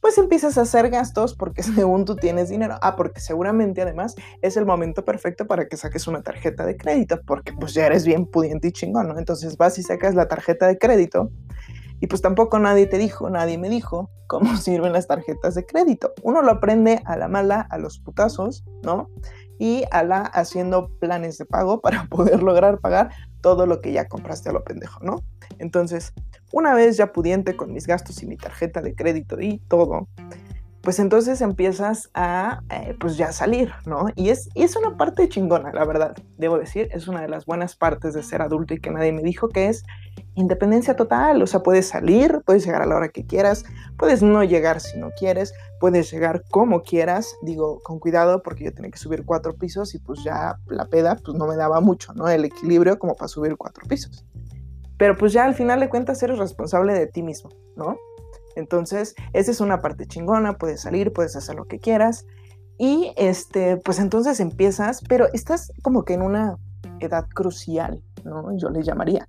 pues 0.00 0.18
empiezas 0.18 0.58
a 0.58 0.62
hacer 0.62 0.90
gastos 0.90 1.34
porque 1.34 1.62
según 1.62 2.04
tú 2.04 2.16
tienes 2.16 2.48
dinero. 2.48 2.76
Ah, 2.82 2.96
porque 2.96 3.20
seguramente 3.20 3.82
además 3.82 4.14
es 4.42 4.56
el 4.56 4.66
momento 4.66 5.04
perfecto 5.04 5.46
para 5.46 5.68
que 5.68 5.76
saques 5.76 6.06
una 6.06 6.22
tarjeta 6.22 6.66
de 6.66 6.76
crédito, 6.76 7.20
porque 7.26 7.52
pues 7.52 7.74
ya 7.74 7.86
eres 7.86 8.04
bien 8.04 8.26
pudiente 8.26 8.68
y 8.68 8.72
chingón, 8.72 9.08
¿no? 9.08 9.18
Entonces 9.18 9.56
vas 9.56 9.78
y 9.78 9.82
sacas 9.82 10.14
la 10.14 10.28
tarjeta 10.28 10.66
de 10.66 10.78
crédito 10.78 11.30
y 12.00 12.06
pues 12.06 12.22
tampoco 12.22 12.58
nadie 12.58 12.86
te 12.86 12.96
dijo, 12.98 13.28
nadie 13.28 13.58
me 13.58 13.68
dijo 13.68 14.10
cómo 14.26 14.56
sirven 14.56 14.92
las 14.92 15.06
tarjetas 15.06 15.54
de 15.54 15.66
crédito. 15.66 16.12
Uno 16.22 16.42
lo 16.42 16.52
aprende 16.52 17.02
a 17.04 17.16
la 17.16 17.28
mala, 17.28 17.60
a 17.70 17.78
los 17.78 17.98
putazos, 17.98 18.64
¿no? 18.82 19.10
Y 19.58 19.84
a 19.90 20.02
la 20.02 20.20
haciendo 20.20 20.88
planes 20.98 21.36
de 21.36 21.44
pago 21.44 21.80
para 21.82 22.06
poder 22.06 22.42
lograr 22.42 22.80
pagar 22.80 23.10
todo 23.42 23.66
lo 23.66 23.80
que 23.80 23.92
ya 23.92 24.08
compraste 24.08 24.48
a 24.48 24.52
lo 24.52 24.64
pendejo, 24.64 25.04
¿no? 25.04 25.22
Entonces, 25.58 26.14
una 26.52 26.74
vez 26.74 26.96
ya 26.96 27.12
pudiente 27.12 27.56
con 27.56 27.72
mis 27.72 27.86
gastos 27.86 28.22
y 28.22 28.26
mi 28.26 28.36
tarjeta 28.36 28.82
de 28.82 28.94
crédito 28.94 29.40
y 29.40 29.58
todo, 29.68 30.08
pues 30.82 30.98
entonces 30.98 31.40
empiezas 31.42 32.10
a, 32.14 32.62
eh, 32.70 32.96
pues 32.98 33.16
ya 33.16 33.32
salir, 33.32 33.70
¿no? 33.84 34.06
Y 34.16 34.30
es, 34.30 34.48
y 34.54 34.62
es 34.62 34.76
una 34.76 34.96
parte 34.96 35.28
chingona, 35.28 35.72
la 35.72 35.84
verdad, 35.84 36.16
debo 36.38 36.58
decir, 36.58 36.88
es 36.92 37.06
una 37.06 37.20
de 37.20 37.28
las 37.28 37.44
buenas 37.44 37.76
partes 37.76 38.14
de 38.14 38.22
ser 38.22 38.40
adulto 38.40 38.72
y 38.72 38.80
que 38.80 38.90
nadie 38.90 39.12
me 39.12 39.22
dijo 39.22 39.48
que 39.48 39.68
es 39.68 39.84
independencia 40.34 40.96
total, 40.96 41.42
o 41.42 41.46
sea, 41.46 41.62
puedes 41.62 41.88
salir, 41.88 42.40
puedes 42.46 42.64
llegar 42.64 42.80
a 42.80 42.86
la 42.86 42.96
hora 42.96 43.08
que 43.08 43.26
quieras, 43.26 43.64
puedes 43.98 44.22
no 44.22 44.42
llegar 44.42 44.80
si 44.80 44.98
no 44.98 45.10
quieres, 45.10 45.52
puedes 45.80 46.10
llegar 46.10 46.44
como 46.50 46.82
quieras, 46.82 47.36
digo, 47.42 47.80
con 47.82 47.98
cuidado 47.98 48.42
porque 48.42 48.64
yo 48.64 48.72
tenía 48.72 48.90
que 48.90 48.98
subir 48.98 49.24
cuatro 49.26 49.54
pisos 49.54 49.94
y 49.94 49.98
pues 49.98 50.24
ya 50.24 50.56
la 50.66 50.86
peda 50.86 51.16
pues 51.22 51.36
no 51.36 51.46
me 51.46 51.56
daba 51.56 51.80
mucho, 51.80 52.14
¿no? 52.14 52.28
El 52.28 52.46
equilibrio 52.46 52.98
como 52.98 53.16
para 53.16 53.28
subir 53.28 53.56
cuatro 53.56 53.86
pisos. 53.86 54.24
Pero 55.00 55.16
pues 55.16 55.32
ya 55.32 55.46
al 55.46 55.54
final 55.54 55.80
de 55.80 55.88
cuentas 55.88 56.22
eres 56.22 56.36
responsable 56.36 56.92
de 56.92 57.06
ti 57.06 57.22
mismo, 57.22 57.48
¿no? 57.74 57.96
Entonces, 58.54 59.14
esa 59.32 59.50
es 59.50 59.62
una 59.62 59.80
parte 59.80 60.04
chingona, 60.04 60.58
puedes 60.58 60.82
salir, 60.82 61.14
puedes 61.14 61.34
hacer 61.36 61.54
lo 61.54 61.64
que 61.64 61.78
quieras. 61.78 62.26
Y 62.76 63.14
este, 63.16 63.78
pues 63.78 63.98
entonces 63.98 64.40
empiezas, 64.40 65.00
pero 65.08 65.28
estás 65.32 65.72
como 65.80 66.04
que 66.04 66.12
en 66.12 66.20
una 66.20 66.58
edad 66.98 67.26
crucial, 67.32 68.02
¿no? 68.24 68.54
Yo 68.58 68.68
le 68.68 68.82
llamaría. 68.82 69.26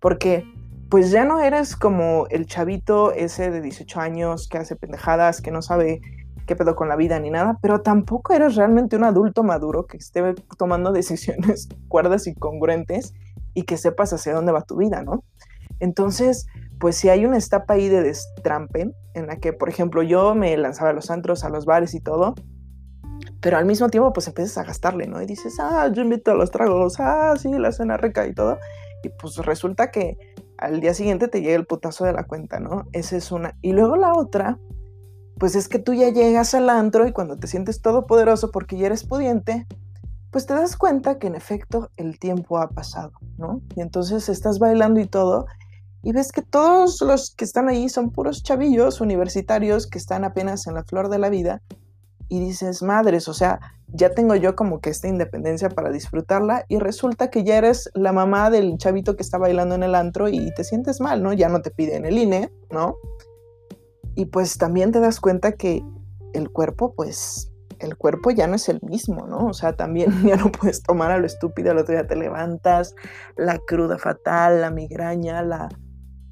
Porque 0.00 0.42
pues 0.88 1.10
ya 1.10 1.26
no 1.26 1.38
eres 1.38 1.76
como 1.76 2.26
el 2.30 2.46
chavito 2.46 3.12
ese 3.12 3.50
de 3.50 3.60
18 3.60 4.00
años 4.00 4.48
que 4.48 4.56
hace 4.56 4.74
pendejadas, 4.74 5.42
que 5.42 5.50
no 5.50 5.60
sabe 5.60 6.00
qué 6.46 6.56
pedo 6.56 6.74
con 6.74 6.88
la 6.88 6.96
vida 6.96 7.20
ni 7.20 7.28
nada, 7.28 7.58
pero 7.60 7.82
tampoco 7.82 8.32
eres 8.32 8.56
realmente 8.56 8.96
un 8.96 9.04
adulto 9.04 9.42
maduro 9.42 9.84
que 9.84 9.98
esté 9.98 10.34
tomando 10.56 10.92
decisiones 10.94 11.68
cuerdas 11.88 12.26
y 12.26 12.34
congruentes 12.34 13.12
y 13.54 13.62
que 13.64 13.76
sepas 13.76 14.12
hacia 14.12 14.34
dónde 14.34 14.52
va 14.52 14.62
tu 14.62 14.76
vida, 14.76 15.02
¿no? 15.02 15.24
Entonces, 15.78 16.46
pues 16.78 16.96
si 16.96 17.08
hay 17.08 17.24
una 17.24 17.38
etapa 17.38 17.74
ahí 17.74 17.88
de 17.88 18.02
destrampe 18.02 18.92
en 19.14 19.26
la 19.26 19.36
que, 19.36 19.52
por 19.52 19.68
ejemplo, 19.68 20.02
yo 20.02 20.34
me 20.34 20.56
lanzaba 20.56 20.90
a 20.90 20.92
los 20.92 21.10
antros, 21.10 21.44
a 21.44 21.48
los 21.48 21.64
bares 21.64 21.94
y 21.94 22.00
todo, 22.00 22.34
pero 23.40 23.56
al 23.56 23.64
mismo 23.64 23.88
tiempo 23.88 24.12
pues 24.12 24.28
empiezas 24.28 24.58
a 24.58 24.64
gastarle, 24.64 25.06
¿no? 25.06 25.20
Y 25.22 25.26
dices, 25.26 25.58
ah, 25.60 25.90
yo 25.92 26.02
invito 26.02 26.30
a 26.30 26.34
los 26.34 26.50
tragos, 26.50 26.96
ah, 27.00 27.34
sí, 27.38 27.50
la 27.50 27.72
cena 27.72 27.96
rica 27.96 28.26
y 28.26 28.34
todo. 28.34 28.58
Y 29.02 29.08
pues 29.08 29.36
resulta 29.38 29.90
que 29.90 30.18
al 30.58 30.80
día 30.80 30.92
siguiente 30.92 31.28
te 31.28 31.40
llega 31.40 31.56
el 31.56 31.66
putazo 31.66 32.04
de 32.04 32.12
la 32.12 32.24
cuenta, 32.24 32.60
¿no? 32.60 32.86
Esa 32.92 33.16
es 33.16 33.32
una. 33.32 33.56
Y 33.62 33.72
luego 33.72 33.96
la 33.96 34.12
otra, 34.12 34.58
pues 35.38 35.54
es 35.56 35.68
que 35.68 35.78
tú 35.78 35.94
ya 35.94 36.10
llegas 36.10 36.54
al 36.54 36.68
antro 36.68 37.06
y 37.06 37.12
cuando 37.12 37.38
te 37.38 37.46
sientes 37.46 37.80
todopoderoso 37.80 38.50
porque 38.50 38.76
ya 38.76 38.86
eres 38.86 39.04
pudiente, 39.04 39.66
pues 40.30 40.46
te 40.46 40.54
das 40.54 40.76
cuenta 40.76 41.18
que 41.18 41.26
en 41.26 41.34
efecto 41.34 41.90
el 41.96 42.18
tiempo 42.18 42.58
ha 42.58 42.68
pasado, 42.68 43.12
¿no? 43.36 43.60
Y 43.76 43.80
entonces 43.80 44.28
estás 44.28 44.58
bailando 44.58 45.00
y 45.00 45.06
todo 45.06 45.46
y 46.02 46.12
ves 46.12 46.32
que 46.32 46.42
todos 46.42 47.00
los 47.02 47.34
que 47.34 47.44
están 47.44 47.68
ahí 47.68 47.88
son 47.88 48.10
puros 48.10 48.42
chavillos 48.42 49.00
universitarios 49.00 49.86
que 49.86 49.98
están 49.98 50.24
apenas 50.24 50.66
en 50.66 50.74
la 50.74 50.84
flor 50.84 51.08
de 51.10 51.18
la 51.18 51.28
vida 51.28 51.62
y 52.28 52.38
dices, 52.38 52.82
madres, 52.82 53.28
o 53.28 53.34
sea, 53.34 53.60
ya 53.88 54.10
tengo 54.14 54.36
yo 54.36 54.54
como 54.54 54.80
que 54.80 54.88
esta 54.88 55.08
independencia 55.08 55.68
para 55.68 55.90
disfrutarla 55.90 56.64
y 56.68 56.78
resulta 56.78 57.28
que 57.28 57.42
ya 57.42 57.58
eres 57.58 57.90
la 57.94 58.12
mamá 58.12 58.50
del 58.50 58.78
chavito 58.78 59.16
que 59.16 59.22
está 59.22 59.36
bailando 59.36 59.74
en 59.74 59.82
el 59.82 59.96
antro 59.96 60.28
y 60.28 60.54
te 60.54 60.62
sientes 60.62 61.00
mal, 61.00 61.22
¿no? 61.24 61.32
Ya 61.32 61.48
no 61.48 61.60
te 61.60 61.72
piden 61.72 62.06
el 62.06 62.16
INE, 62.16 62.52
¿no? 62.70 62.96
Y 64.14 64.26
pues 64.26 64.58
también 64.58 64.92
te 64.92 65.00
das 65.00 65.18
cuenta 65.20 65.52
que 65.52 65.82
el 66.32 66.50
cuerpo, 66.50 66.94
pues, 66.94 67.49
el 67.80 67.96
cuerpo 67.96 68.30
ya 68.30 68.46
no 68.46 68.56
es 68.56 68.68
el 68.68 68.80
mismo, 68.82 69.26
¿no? 69.26 69.46
O 69.46 69.52
sea, 69.52 69.74
también 69.74 70.10
ya 70.26 70.36
no 70.36 70.52
puedes 70.52 70.82
tomar 70.82 71.10
a 71.10 71.18
lo 71.18 71.26
estúpido, 71.26 71.72
el 71.72 71.78
otro 71.78 71.94
día 71.94 72.06
te 72.06 72.16
levantas, 72.16 72.94
la 73.36 73.58
cruda 73.58 73.98
fatal, 73.98 74.60
la 74.60 74.70
migraña, 74.70 75.42
la 75.42 75.68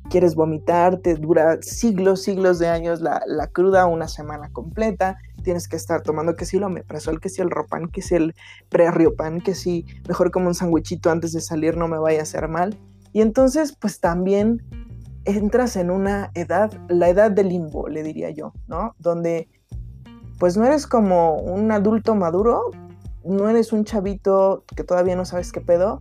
quieres 0.08 0.34
vomitar, 0.34 0.98
te 0.98 1.14
dura 1.14 1.58
siglos, 1.60 2.22
siglos 2.22 2.58
de 2.58 2.68
años 2.68 3.00
la, 3.00 3.20
cruda, 3.52 3.86
una 3.86 4.08
semana 4.08 4.50
completa, 4.50 5.18
tienes 5.42 5.68
que 5.68 5.76
estar 5.76 6.02
tomando 6.02 6.34
que 6.34 6.46
si 6.46 6.58
lo 6.58 6.68
el 6.68 7.20
que 7.20 7.28
si 7.28 7.42
el 7.42 7.50
ropan, 7.50 7.88
que 7.88 8.02
si 8.02 8.14
el 8.14 8.34
preriopan, 8.68 9.40
que 9.40 9.54
si 9.54 9.84
mejor 10.08 10.30
como 10.30 10.48
un 10.48 10.54
sandwichito 10.54 11.10
antes 11.10 11.32
de 11.32 11.40
salir 11.40 11.76
no 11.76 11.88
me 11.88 11.98
vaya 11.98 12.20
a 12.20 12.22
hacer 12.22 12.48
mal. 12.48 12.78
Y 13.12 13.20
entonces 13.20 13.76
pues 13.78 14.00
también 14.00 14.62
entras 15.24 15.76
en 15.76 15.90
una 15.90 16.30
edad, 16.34 16.72
la 16.88 17.08
edad 17.08 17.30
del 17.30 17.48
limbo, 17.48 17.88
le 17.88 18.02
diría 18.02 18.30
yo, 18.30 18.52
¿no? 18.66 18.94
Donde 18.98 19.48
pues 20.38 20.56
no 20.56 20.64
eres 20.64 20.86
como 20.86 21.36
un 21.36 21.70
adulto 21.72 22.14
maduro, 22.14 22.70
no 23.24 23.48
eres 23.48 23.72
un 23.72 23.84
chavito 23.84 24.64
que 24.74 24.84
todavía 24.84 25.16
no 25.16 25.24
sabes 25.24 25.52
qué 25.52 25.60
pedo, 25.60 26.00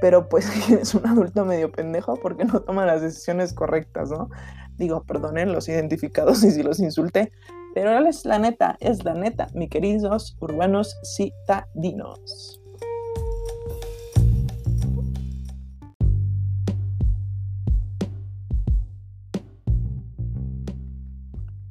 pero 0.00 0.28
pues 0.28 0.46
es 0.70 0.94
un 0.94 1.06
adulto 1.06 1.44
medio 1.44 1.72
pendejo 1.72 2.16
porque 2.16 2.44
no 2.44 2.60
toma 2.60 2.86
las 2.86 3.02
decisiones 3.02 3.52
correctas, 3.52 4.10
¿no? 4.10 4.28
Digo, 4.76 5.02
perdonen 5.02 5.52
los 5.52 5.68
identificados 5.68 6.44
y 6.44 6.50
si 6.50 6.62
los 6.62 6.78
insulté, 6.80 7.32
pero 7.74 7.96
es 8.06 8.24
la 8.24 8.38
neta, 8.38 8.76
es 8.80 9.04
la 9.04 9.14
neta, 9.14 9.48
mi 9.54 9.68
queridos 9.68 10.36
urbanos 10.40 10.96
citadinos. 11.16 12.57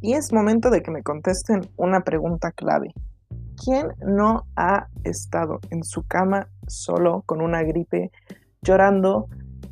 Y 0.02 0.14
es 0.14 0.32
momento 0.32 0.70
de 0.70 0.82
que 0.82 0.92
me 0.92 1.04
contesten 1.04 1.62
una 1.76 2.02
pregunta 2.02 2.52
clave. 2.52 2.94
¿Quién 3.64 3.88
no 4.06 4.46
ha 4.56 4.88
estado 5.04 5.60
en 5.72 5.84
su 5.84 6.06
cama 6.06 6.48
solo 6.68 7.24
con 7.26 7.42
una 7.42 7.64
gripe, 7.64 8.12
llorando, 8.62 9.28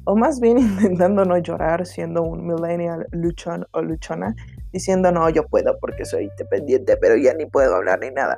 o 0.06 0.16
más 0.16 0.40
bien 0.40 0.58
intentando 0.60 1.26
no 1.26 1.38
llorar, 1.38 1.86
siendo 1.86 2.24
un 2.24 2.48
millennial 2.48 3.08
luchón 3.12 3.68
o 3.72 3.82
luchona, 3.82 4.36
diciendo, 4.72 5.12
no, 5.12 5.30
yo 5.30 5.46
puedo 5.48 5.78
porque 5.80 6.06
soy 6.06 6.26
independiente, 6.26 6.98
pero 6.98 7.16
ya 7.16 7.34
ni 7.34 7.46
puedo 7.46 7.76
hablar 7.76 8.00
ni 8.00 8.10
nada. 8.10 8.38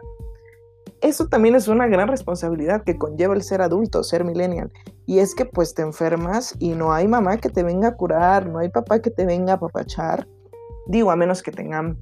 Eso 1.01 1.27
también 1.27 1.55
es 1.55 1.67
una 1.67 1.87
gran 1.87 2.07
responsabilidad 2.07 2.83
que 2.83 2.97
conlleva 2.97 3.35
el 3.35 3.43
ser 3.43 3.61
adulto, 3.61 4.03
ser 4.03 4.23
millennial. 4.23 4.71
Y 5.05 5.19
es 5.19 5.35
que 5.35 5.45
pues 5.45 5.73
te 5.73 5.83
enfermas 5.83 6.55
y 6.59 6.71
no 6.71 6.91
hay 6.91 7.07
mamá 7.07 7.37
que 7.37 7.49
te 7.49 7.63
venga 7.63 7.89
a 7.89 7.95
curar, 7.95 8.47
no 8.47 8.59
hay 8.59 8.69
papá 8.69 8.99
que 8.99 9.11
te 9.11 9.25
venga 9.25 9.53
a 9.53 9.55
apapachar. 9.57 10.27
Digo, 10.87 11.11
a 11.11 11.15
menos 11.15 11.43
que 11.43 11.51
tengan 11.51 11.97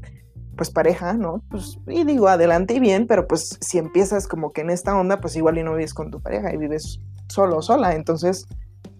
pues 0.56 0.70
pareja, 0.72 1.13
¿no? 1.13 1.44
Pues, 1.50 1.77
y 1.88 2.04
digo, 2.06 2.27
adelante 2.27 2.75
y 2.75 2.80
bien, 2.80 3.08
pero 3.08 3.27
pues 3.27 3.58
si 3.60 3.77
empiezas 3.77 4.27
como 4.27 4.54
que 4.54 4.62
en 4.62 4.70
esta 4.70 4.98
onda, 4.98 5.20
pues 5.20 5.36
igual 5.36 5.58
y 5.58 5.63
no 5.63 5.74
vives 5.74 5.94
con 5.94 6.12
tu 6.12 6.22
pareja 6.22 6.54
y 6.54 6.58
vives 6.58 7.00
solo 7.27 7.62
sola. 7.62 7.94
Entonces, 7.96 8.48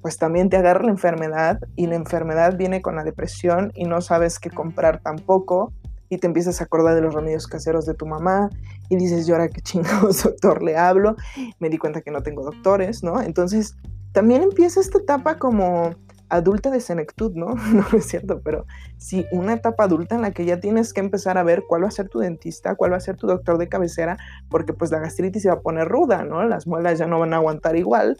pues 0.02 0.18
también 0.18 0.50
te 0.50 0.58
agarra 0.58 0.84
la 0.84 0.92
enfermedad 0.92 1.60
y 1.76 1.88
la 1.88 1.96
enfermedad 1.96 2.58
viene 2.58 2.82
con 2.82 2.96
la 2.96 3.04
depresión 3.04 3.72
y 3.74 3.86
no 3.86 4.02
sabes 4.02 4.40
qué 4.40 4.50
comprar 4.50 5.02
tampoco 5.02 5.74
y 6.10 6.18
te 6.18 6.28
empiezas 6.28 6.62
a 6.62 6.66
acordar 6.66 6.96
de 6.96 7.02
los 7.02 7.14
remedios 7.14 7.48
caseros 7.48 7.86
de 7.86 7.96
tu 7.96 8.06
mamá 8.06 8.50
y 8.90 8.98
dices, 8.98 9.26
yo 9.26 9.36
ahora 9.36 9.50
qué 9.50 9.62
chingados 9.62 10.24
doctor 10.24 10.62
le 10.62 10.78
hablo, 10.78 11.16
me 11.60 11.70
di 11.70 11.78
cuenta 11.78 12.02
que 12.02 12.12
no 12.12 12.22
tengo 12.22 12.44
doctores, 12.44 13.04
¿no? 13.04 13.22
Entonces 13.22 13.76
también 14.12 14.44
empieza 14.44 14.80
esta 14.80 15.00
etapa 15.00 15.40
como 15.40 15.96
adulta 16.30 16.72
de 16.72 16.80
senectud, 16.80 17.34
¿no? 17.36 17.56
No 17.56 17.86
es 17.98 18.06
cierto, 18.08 18.42
pero 18.44 18.66
sí, 18.98 19.26
una 19.32 19.54
etapa 19.54 19.84
adulta 19.84 20.16
en 20.16 20.22
la 20.22 20.32
que 20.32 20.46
ya 20.46 20.60
tienes 20.60 20.94
que 20.94 21.02
empezar 21.02 21.38
a 21.38 21.44
ver 21.44 21.64
cuál 21.68 21.84
va 21.84 21.88
a 21.88 21.92
ser 21.92 22.10
tu 22.10 22.20
dentista, 22.20 22.76
cuál 22.76 22.94
va 22.94 22.98
a 22.98 23.02
ser 23.02 23.18
tu 23.18 23.28
doctor 23.28 23.58
de 23.58 23.70
cabecera, 23.70 24.18
porque 24.50 24.74
pues 24.74 24.92
la 24.92 25.00
gastritis 25.00 25.44
se 25.44 25.50
va 25.50 25.56
a 25.56 25.62
poner 25.62 25.88
ruda, 25.88 26.24
¿no? 26.24 26.44
Las 26.44 26.68
muelas 26.68 27.00
ya 27.00 27.08
no 27.08 27.20
van 27.20 27.34
a 27.34 27.38
aguantar 27.38 27.76
igual 27.76 28.18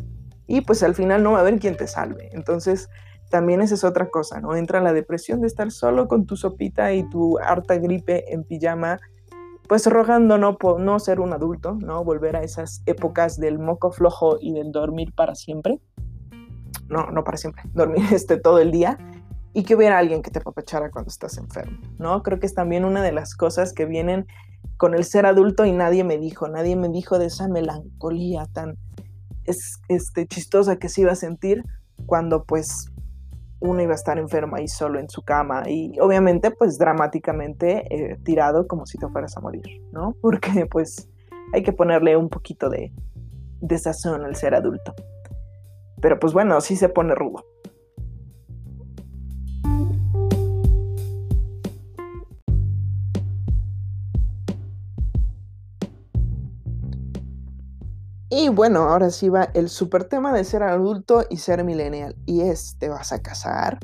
y 0.48 0.62
pues 0.62 0.84
al 0.84 0.96
final 0.96 1.24
no 1.24 1.32
va 1.32 1.40
a 1.40 1.42
haber 1.42 1.60
quien 1.60 1.76
te 1.78 1.88
salve. 1.88 2.30
Entonces, 2.34 2.90
también 3.30 3.62
esa 3.62 3.76
es 3.76 3.84
otra 3.84 4.10
cosa, 4.10 4.40
¿no? 4.40 4.56
Entra 4.56 4.82
la 4.82 4.94
depresión 4.94 5.42
de 5.42 5.48
estar 5.48 5.72
solo 5.72 6.08
con 6.08 6.26
tu 6.26 6.36
sopita 6.36 6.94
y 6.94 7.08
tu 7.10 7.40
harta 7.40 7.78
gripe 7.78 8.34
en 8.34 8.44
pijama, 8.44 9.00
pues 9.68 9.88
rogando 9.88 10.38
no, 10.38 10.58
no 10.80 11.00
ser 11.00 11.20
un 11.20 11.34
adulto, 11.34 11.74
¿no? 11.74 12.04
Volver 12.04 12.36
a 12.36 12.44
esas 12.44 12.84
épocas 12.86 13.40
del 13.40 13.58
moco 13.58 13.92
flojo 13.92 14.38
y 14.40 14.54
del 14.54 14.72
dormir 14.72 15.12
para 15.16 15.34
siempre. 15.34 15.80
No, 16.90 17.10
no 17.12 17.24
para 17.24 17.38
siempre, 17.38 17.64
dormir 17.74 18.06
este 18.12 18.38
todo 18.38 18.60
el 18.60 18.72
día 18.72 18.98
y 19.54 19.64
que 19.64 19.76
hubiera 19.76 19.98
alguien 19.98 20.22
que 20.22 20.32
te 20.32 20.42
papachara 20.42 20.92
cuando 20.92 21.10
estás 21.10 21.38
enfermo, 21.38 21.78
¿no? 21.98 22.22
Creo 22.24 22.40
que 22.40 22.46
es 22.46 22.54
también 22.54 22.84
una 22.84 23.02
de 23.02 23.14
las 23.14 23.36
cosas 23.36 23.74
que 23.74 23.86
vienen 23.86 24.28
con 24.78 24.94
el 24.94 25.06
ser 25.06 25.26
adulto 25.26 25.66
y 25.66 25.72
nadie 25.72 26.04
me 26.04 26.18
dijo, 26.18 26.50
nadie 26.50 26.76
me 26.76 26.90
dijo 26.90 27.20
de 27.20 27.28
esa 27.28 27.48
melancolía 27.48 28.46
tan 28.52 28.78
es, 29.46 29.80
este, 29.88 30.28
chistosa 30.28 30.78
que 30.78 30.90
se 30.90 31.02
iba 31.02 31.12
a 31.12 31.16
sentir 31.16 31.64
cuando 32.06 32.44
pues 32.44 32.92
uno 33.60 33.82
iba 33.82 33.94
a 33.94 33.96
estar 33.96 34.18
enfermo 34.18 34.58
ahí 34.58 34.68
solo 34.68 35.00
en 35.00 35.10
su 35.10 35.22
cama 35.22 35.64
y 35.68 35.98
obviamente 36.00 36.52
pues 36.52 36.78
dramáticamente 36.78 37.86
eh, 37.90 38.18
tirado 38.24 38.68
como 38.68 38.86
si 38.86 38.98
te 38.98 39.08
fueras 39.08 39.38
a 39.38 39.42
morir, 39.42 39.64
¿no? 39.92 40.16
Porque 40.22 40.66
pues 40.70 41.10
hay 41.54 41.64
que 41.64 41.74
ponerle 41.74 42.18
un 42.18 42.30
poquito 42.30 42.70
de, 42.70 42.92
de 43.62 43.78
sazón 43.78 44.26
al 44.26 44.36
ser 44.36 44.54
adulto. 44.54 44.94
Pero 46.02 46.20
pues 46.20 46.34
bueno, 46.34 46.62
sí 46.62 46.76
se 46.76 46.90
pone 46.90 47.16
rudo. 47.16 47.44
Y 58.30 58.50
bueno, 58.50 58.90
ahora 58.90 59.12
sí 59.12 59.30
va 59.30 59.50
el 59.54 59.70
super 59.70 60.04
tema 60.04 60.34
de 60.34 60.44
ser 60.44 60.62
adulto 60.64 61.26
y 61.30 61.38
ser 61.38 61.64
millennial. 61.64 62.18
Y 62.26 62.42
es, 62.42 62.76
¿te 62.78 62.90
vas 62.90 63.14
a 63.14 63.22
casar? 63.22 63.80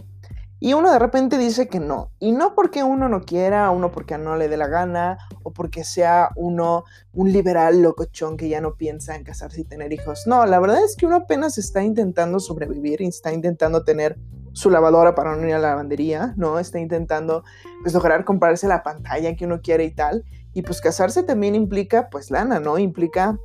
Y 0.63 0.75
uno 0.75 0.91
de 0.91 0.99
repente 0.99 1.39
dice 1.39 1.67
que 1.67 1.79
no. 1.79 2.11
Y 2.19 2.33
no 2.33 2.53
porque 2.53 2.83
uno 2.83 3.09
no 3.09 3.23
quiera, 3.23 3.71
uno 3.71 3.91
porque 3.91 4.19
no 4.19 4.35
le 4.37 4.47
dé 4.47 4.57
la 4.57 4.67
gana, 4.67 5.17
o 5.41 5.51
porque 5.51 5.83
sea 5.83 6.29
uno 6.35 6.83
un 7.13 7.33
liberal 7.33 7.81
locochón 7.81 8.37
que 8.37 8.47
ya 8.47 8.61
no 8.61 8.75
piensa 8.75 9.15
en 9.15 9.23
casarse 9.23 9.61
y 9.61 9.63
tener 9.63 9.91
hijos. 9.91 10.27
No, 10.27 10.45
la 10.45 10.59
verdad 10.59 10.83
es 10.85 10.95
que 10.95 11.07
uno 11.07 11.15
apenas 11.15 11.57
está 11.57 11.83
intentando 11.83 12.39
sobrevivir, 12.39 13.01
está 13.01 13.33
intentando 13.33 13.83
tener 13.83 14.19
su 14.53 14.69
lavadora 14.69 15.15
para 15.15 15.35
no 15.35 15.47
ir 15.47 15.55
a 15.55 15.59
la 15.59 15.69
lavandería, 15.69 16.35
¿no? 16.37 16.59
Está 16.59 16.77
intentando 16.77 17.43
pues 17.81 17.95
lograr 17.95 18.23
comprarse 18.23 18.67
la 18.67 18.83
pantalla 18.83 19.35
que 19.35 19.45
uno 19.45 19.61
quiere 19.61 19.85
y 19.85 19.95
tal. 19.95 20.23
Y 20.53 20.61
pues 20.61 20.79
casarse 20.79 21.23
también 21.23 21.55
implica 21.55 22.07
pues 22.11 22.29
lana, 22.29 22.59
¿no? 22.59 22.77
Implica 22.77 23.35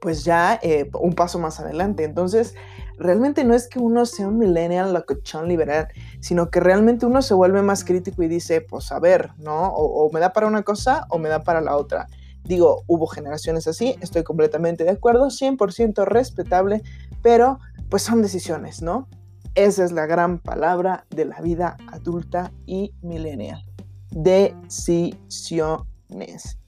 pues 0.00 0.24
ya 0.24 0.58
eh, 0.60 0.90
un 1.00 1.14
paso 1.14 1.38
más 1.38 1.60
adelante. 1.60 2.02
Entonces, 2.02 2.56
realmente 2.98 3.44
no 3.44 3.54
es 3.54 3.68
que 3.68 3.78
uno 3.78 4.06
sea 4.06 4.28
un 4.28 4.38
millennial 4.38 4.92
locochón 4.92 5.48
liberal, 5.48 5.88
sino 6.20 6.50
que 6.50 6.60
realmente 6.60 7.06
uno 7.06 7.22
se 7.22 7.34
vuelve 7.34 7.62
más 7.62 7.84
crítico 7.84 8.22
y 8.22 8.28
dice, 8.28 8.60
pues 8.60 8.92
a 8.92 9.00
ver, 9.00 9.30
¿no? 9.38 9.68
O, 9.68 10.10
me 10.12 10.20
da 10.20 10.32
para 10.32 10.46
una 10.46 10.62
cosa 10.62 11.06
o 11.10 11.18
me 11.18 11.28
da 11.28 11.42
para 11.42 11.60
la 11.60 11.76
otra. 11.76 12.06
Digo, 12.44 12.84
hubo 12.86 13.06
generaciones 13.06 13.68
así, 13.68 13.96
estoy 14.00 14.24
completamente 14.24 14.84
de 14.84 14.90
acuerdo, 14.90 15.26
100% 15.26 16.04
respetable, 16.04 16.82
pero 17.22 17.58
pues 17.88 18.02
son 18.02 18.22
decisiones, 18.22 18.82
¿no? 18.82 19.08
Esa 19.54 19.84
es 19.84 19.92
la 19.92 20.06
gran 20.06 20.38
palabra 20.38 21.04
de 21.10 21.26
la 21.26 21.40
vida 21.40 21.76
adulta 21.92 22.52
y 22.66 22.94
millennial. 23.02 23.62
Decisiones. 24.10 26.61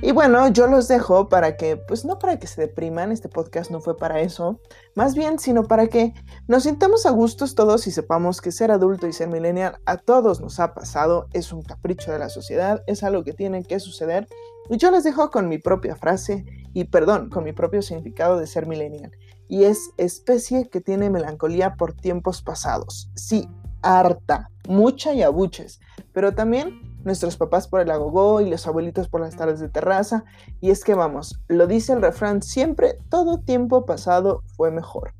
Y 0.00 0.12
bueno, 0.12 0.46
yo 0.48 0.68
los 0.68 0.86
dejo 0.86 1.28
para 1.28 1.56
que, 1.56 1.76
pues 1.76 2.04
no 2.04 2.20
para 2.20 2.38
que 2.38 2.46
se 2.46 2.60
depriman, 2.60 3.10
este 3.10 3.28
podcast 3.28 3.72
no 3.72 3.80
fue 3.80 3.96
para 3.96 4.20
eso, 4.20 4.60
más 4.94 5.16
bien, 5.16 5.40
sino 5.40 5.64
para 5.64 5.88
que 5.88 6.14
nos 6.46 6.62
sintamos 6.62 7.04
a 7.04 7.10
gustos 7.10 7.56
todos 7.56 7.84
y 7.88 7.90
sepamos 7.90 8.40
que 8.40 8.52
ser 8.52 8.70
adulto 8.70 9.08
y 9.08 9.12
ser 9.12 9.28
millennial 9.28 9.80
a 9.86 9.96
todos 9.96 10.40
nos 10.40 10.60
ha 10.60 10.72
pasado, 10.72 11.26
es 11.32 11.52
un 11.52 11.62
capricho 11.62 12.12
de 12.12 12.20
la 12.20 12.28
sociedad, 12.28 12.84
es 12.86 13.02
algo 13.02 13.24
que 13.24 13.32
tiene 13.32 13.64
que 13.64 13.80
suceder. 13.80 14.28
Y 14.70 14.76
yo 14.76 14.92
les 14.92 15.02
dejo 15.02 15.32
con 15.32 15.48
mi 15.48 15.58
propia 15.58 15.96
frase, 15.96 16.44
y 16.74 16.84
perdón, 16.84 17.28
con 17.28 17.42
mi 17.42 17.52
propio 17.52 17.82
significado 17.82 18.38
de 18.38 18.46
ser 18.46 18.66
millennial, 18.66 19.10
y 19.48 19.64
es 19.64 19.90
especie 19.96 20.68
que 20.68 20.80
tiene 20.80 21.10
melancolía 21.10 21.74
por 21.74 21.92
tiempos 21.92 22.40
pasados. 22.40 23.10
Sí, 23.16 23.48
harta, 23.82 24.50
mucha 24.68 25.12
y 25.12 25.22
abuches, 25.22 25.80
pero 26.12 26.34
también 26.34 26.87
nuestros 27.04 27.36
papás 27.36 27.68
por 27.68 27.80
el 27.80 27.90
agogó 27.90 28.40
y 28.40 28.50
los 28.50 28.66
abuelitos 28.66 29.08
por 29.08 29.20
las 29.20 29.36
tardes 29.36 29.60
de 29.60 29.68
terraza. 29.68 30.24
Y 30.60 30.70
es 30.70 30.84
que 30.84 30.94
vamos, 30.94 31.40
lo 31.48 31.66
dice 31.66 31.92
el 31.92 32.02
refrán 32.02 32.42
siempre, 32.42 32.98
todo 33.08 33.38
tiempo 33.38 33.86
pasado 33.86 34.42
fue 34.56 34.70
mejor. 34.70 35.14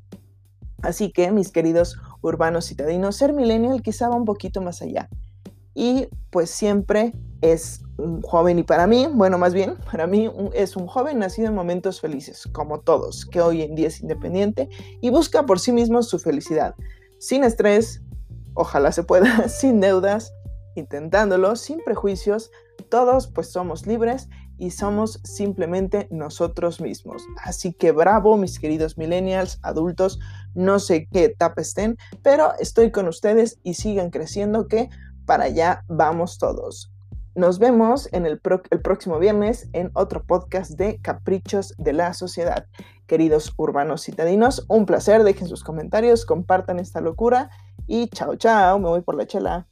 Así 0.81 1.11
que, 1.11 1.31
mis 1.31 1.51
queridos 1.51 1.99
urbanos 2.21 2.67
citadinos, 2.67 3.15
ser 3.15 3.33
millennial 3.33 3.81
quizá 3.81 4.09
va 4.09 4.15
un 4.15 4.25
poquito 4.25 4.61
más 4.61 4.81
allá. 4.81 5.09
Y 5.73 6.07
pues 6.29 6.49
siempre 6.49 7.13
es 7.41 7.81
un 7.97 8.21
joven 8.21 8.59
y 8.59 8.63
para 8.63 8.87
mí, 8.87 9.07
bueno, 9.13 9.37
más 9.37 9.53
bien, 9.53 9.75
para 9.89 10.07
mí 10.07 10.29
es 10.53 10.75
un 10.75 10.87
joven 10.87 11.19
nacido 11.19 11.47
en 11.47 11.55
momentos 11.55 12.01
felices, 12.01 12.47
como 12.51 12.79
todos, 12.81 13.25
que 13.25 13.41
hoy 13.41 13.61
en 13.61 13.75
día 13.75 13.87
es 13.87 14.01
independiente 14.01 14.69
y 15.01 15.09
busca 15.09 15.45
por 15.45 15.59
sí 15.59 15.71
mismo 15.71 16.01
su 16.03 16.19
felicidad, 16.19 16.75
sin 17.17 17.43
estrés, 17.43 18.01
ojalá 18.53 18.91
se 18.91 19.03
pueda, 19.03 19.47
sin 19.49 19.79
deudas, 19.79 20.33
intentándolo 20.79 21.55
sin 21.55 21.79
prejuicios, 21.83 22.51
todos 22.89 23.27
pues 23.27 23.51
somos 23.51 23.85
libres 23.85 24.29
y 24.57 24.71
somos 24.71 25.21
simplemente 25.23 26.07
nosotros 26.11 26.81
mismos. 26.81 27.23
Así 27.43 27.73
que 27.73 27.91
bravo 27.91 28.37
mis 28.37 28.59
queridos 28.59 28.97
millennials, 28.97 29.59
adultos, 29.61 30.19
no 30.53 30.79
sé 30.79 31.07
qué 31.11 31.25
etapa 31.25 31.61
estén, 31.61 31.97
pero 32.21 32.53
estoy 32.59 32.91
con 32.91 33.07
ustedes 33.07 33.59
y 33.63 33.75
sigan 33.75 34.09
creciendo 34.09 34.67
que 34.67 34.89
para 35.25 35.45
allá 35.45 35.83
vamos 35.87 36.37
todos. 36.37 36.91
Nos 37.35 37.59
vemos 37.59 38.09
en 38.11 38.25
el, 38.25 38.41
el, 38.69 38.81
próximo 38.81 39.17
viernes 39.19 39.69
en 39.71 39.91
otro 39.93 40.23
podcast 40.23 40.71
de 40.71 40.99
Caprichos 40.99 41.73
de 41.77 41.93
la 41.93 42.13
Sociedad. 42.13 42.65
Queridos 43.07 43.53
urbanos 43.55 44.03
citadinos, 44.03 44.65
un 44.67 44.85
placer, 44.85 45.23
dejen 45.23 45.47
sus 45.47 45.63
comentarios, 45.63 46.25
compartan 46.25 46.79
esta 46.79 46.99
locura 46.99 47.49
y 47.87 48.07
chao, 48.09 48.35
chao, 48.35 48.77
me 48.79 48.89
voy 48.89 49.01
por 49.01 49.15
la 49.15 49.25
chela. 49.25 49.67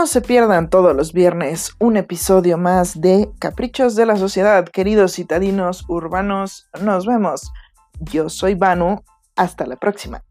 No 0.00 0.06
se 0.06 0.22
pierdan 0.22 0.70
todos 0.70 0.96
los 0.96 1.12
viernes 1.12 1.72
un 1.78 1.98
episodio 1.98 2.56
más 2.56 3.02
de 3.02 3.28
Caprichos 3.38 3.96
de 3.96 4.06
la 4.06 4.16
Sociedad, 4.16 4.64
queridos 4.64 5.12
citadinos 5.12 5.84
urbanos. 5.88 6.70
Nos 6.80 7.04
vemos. 7.04 7.52
Yo 8.00 8.30
soy 8.30 8.54
Vanu. 8.54 9.04
Hasta 9.36 9.66
la 9.66 9.76
próxima. 9.76 10.24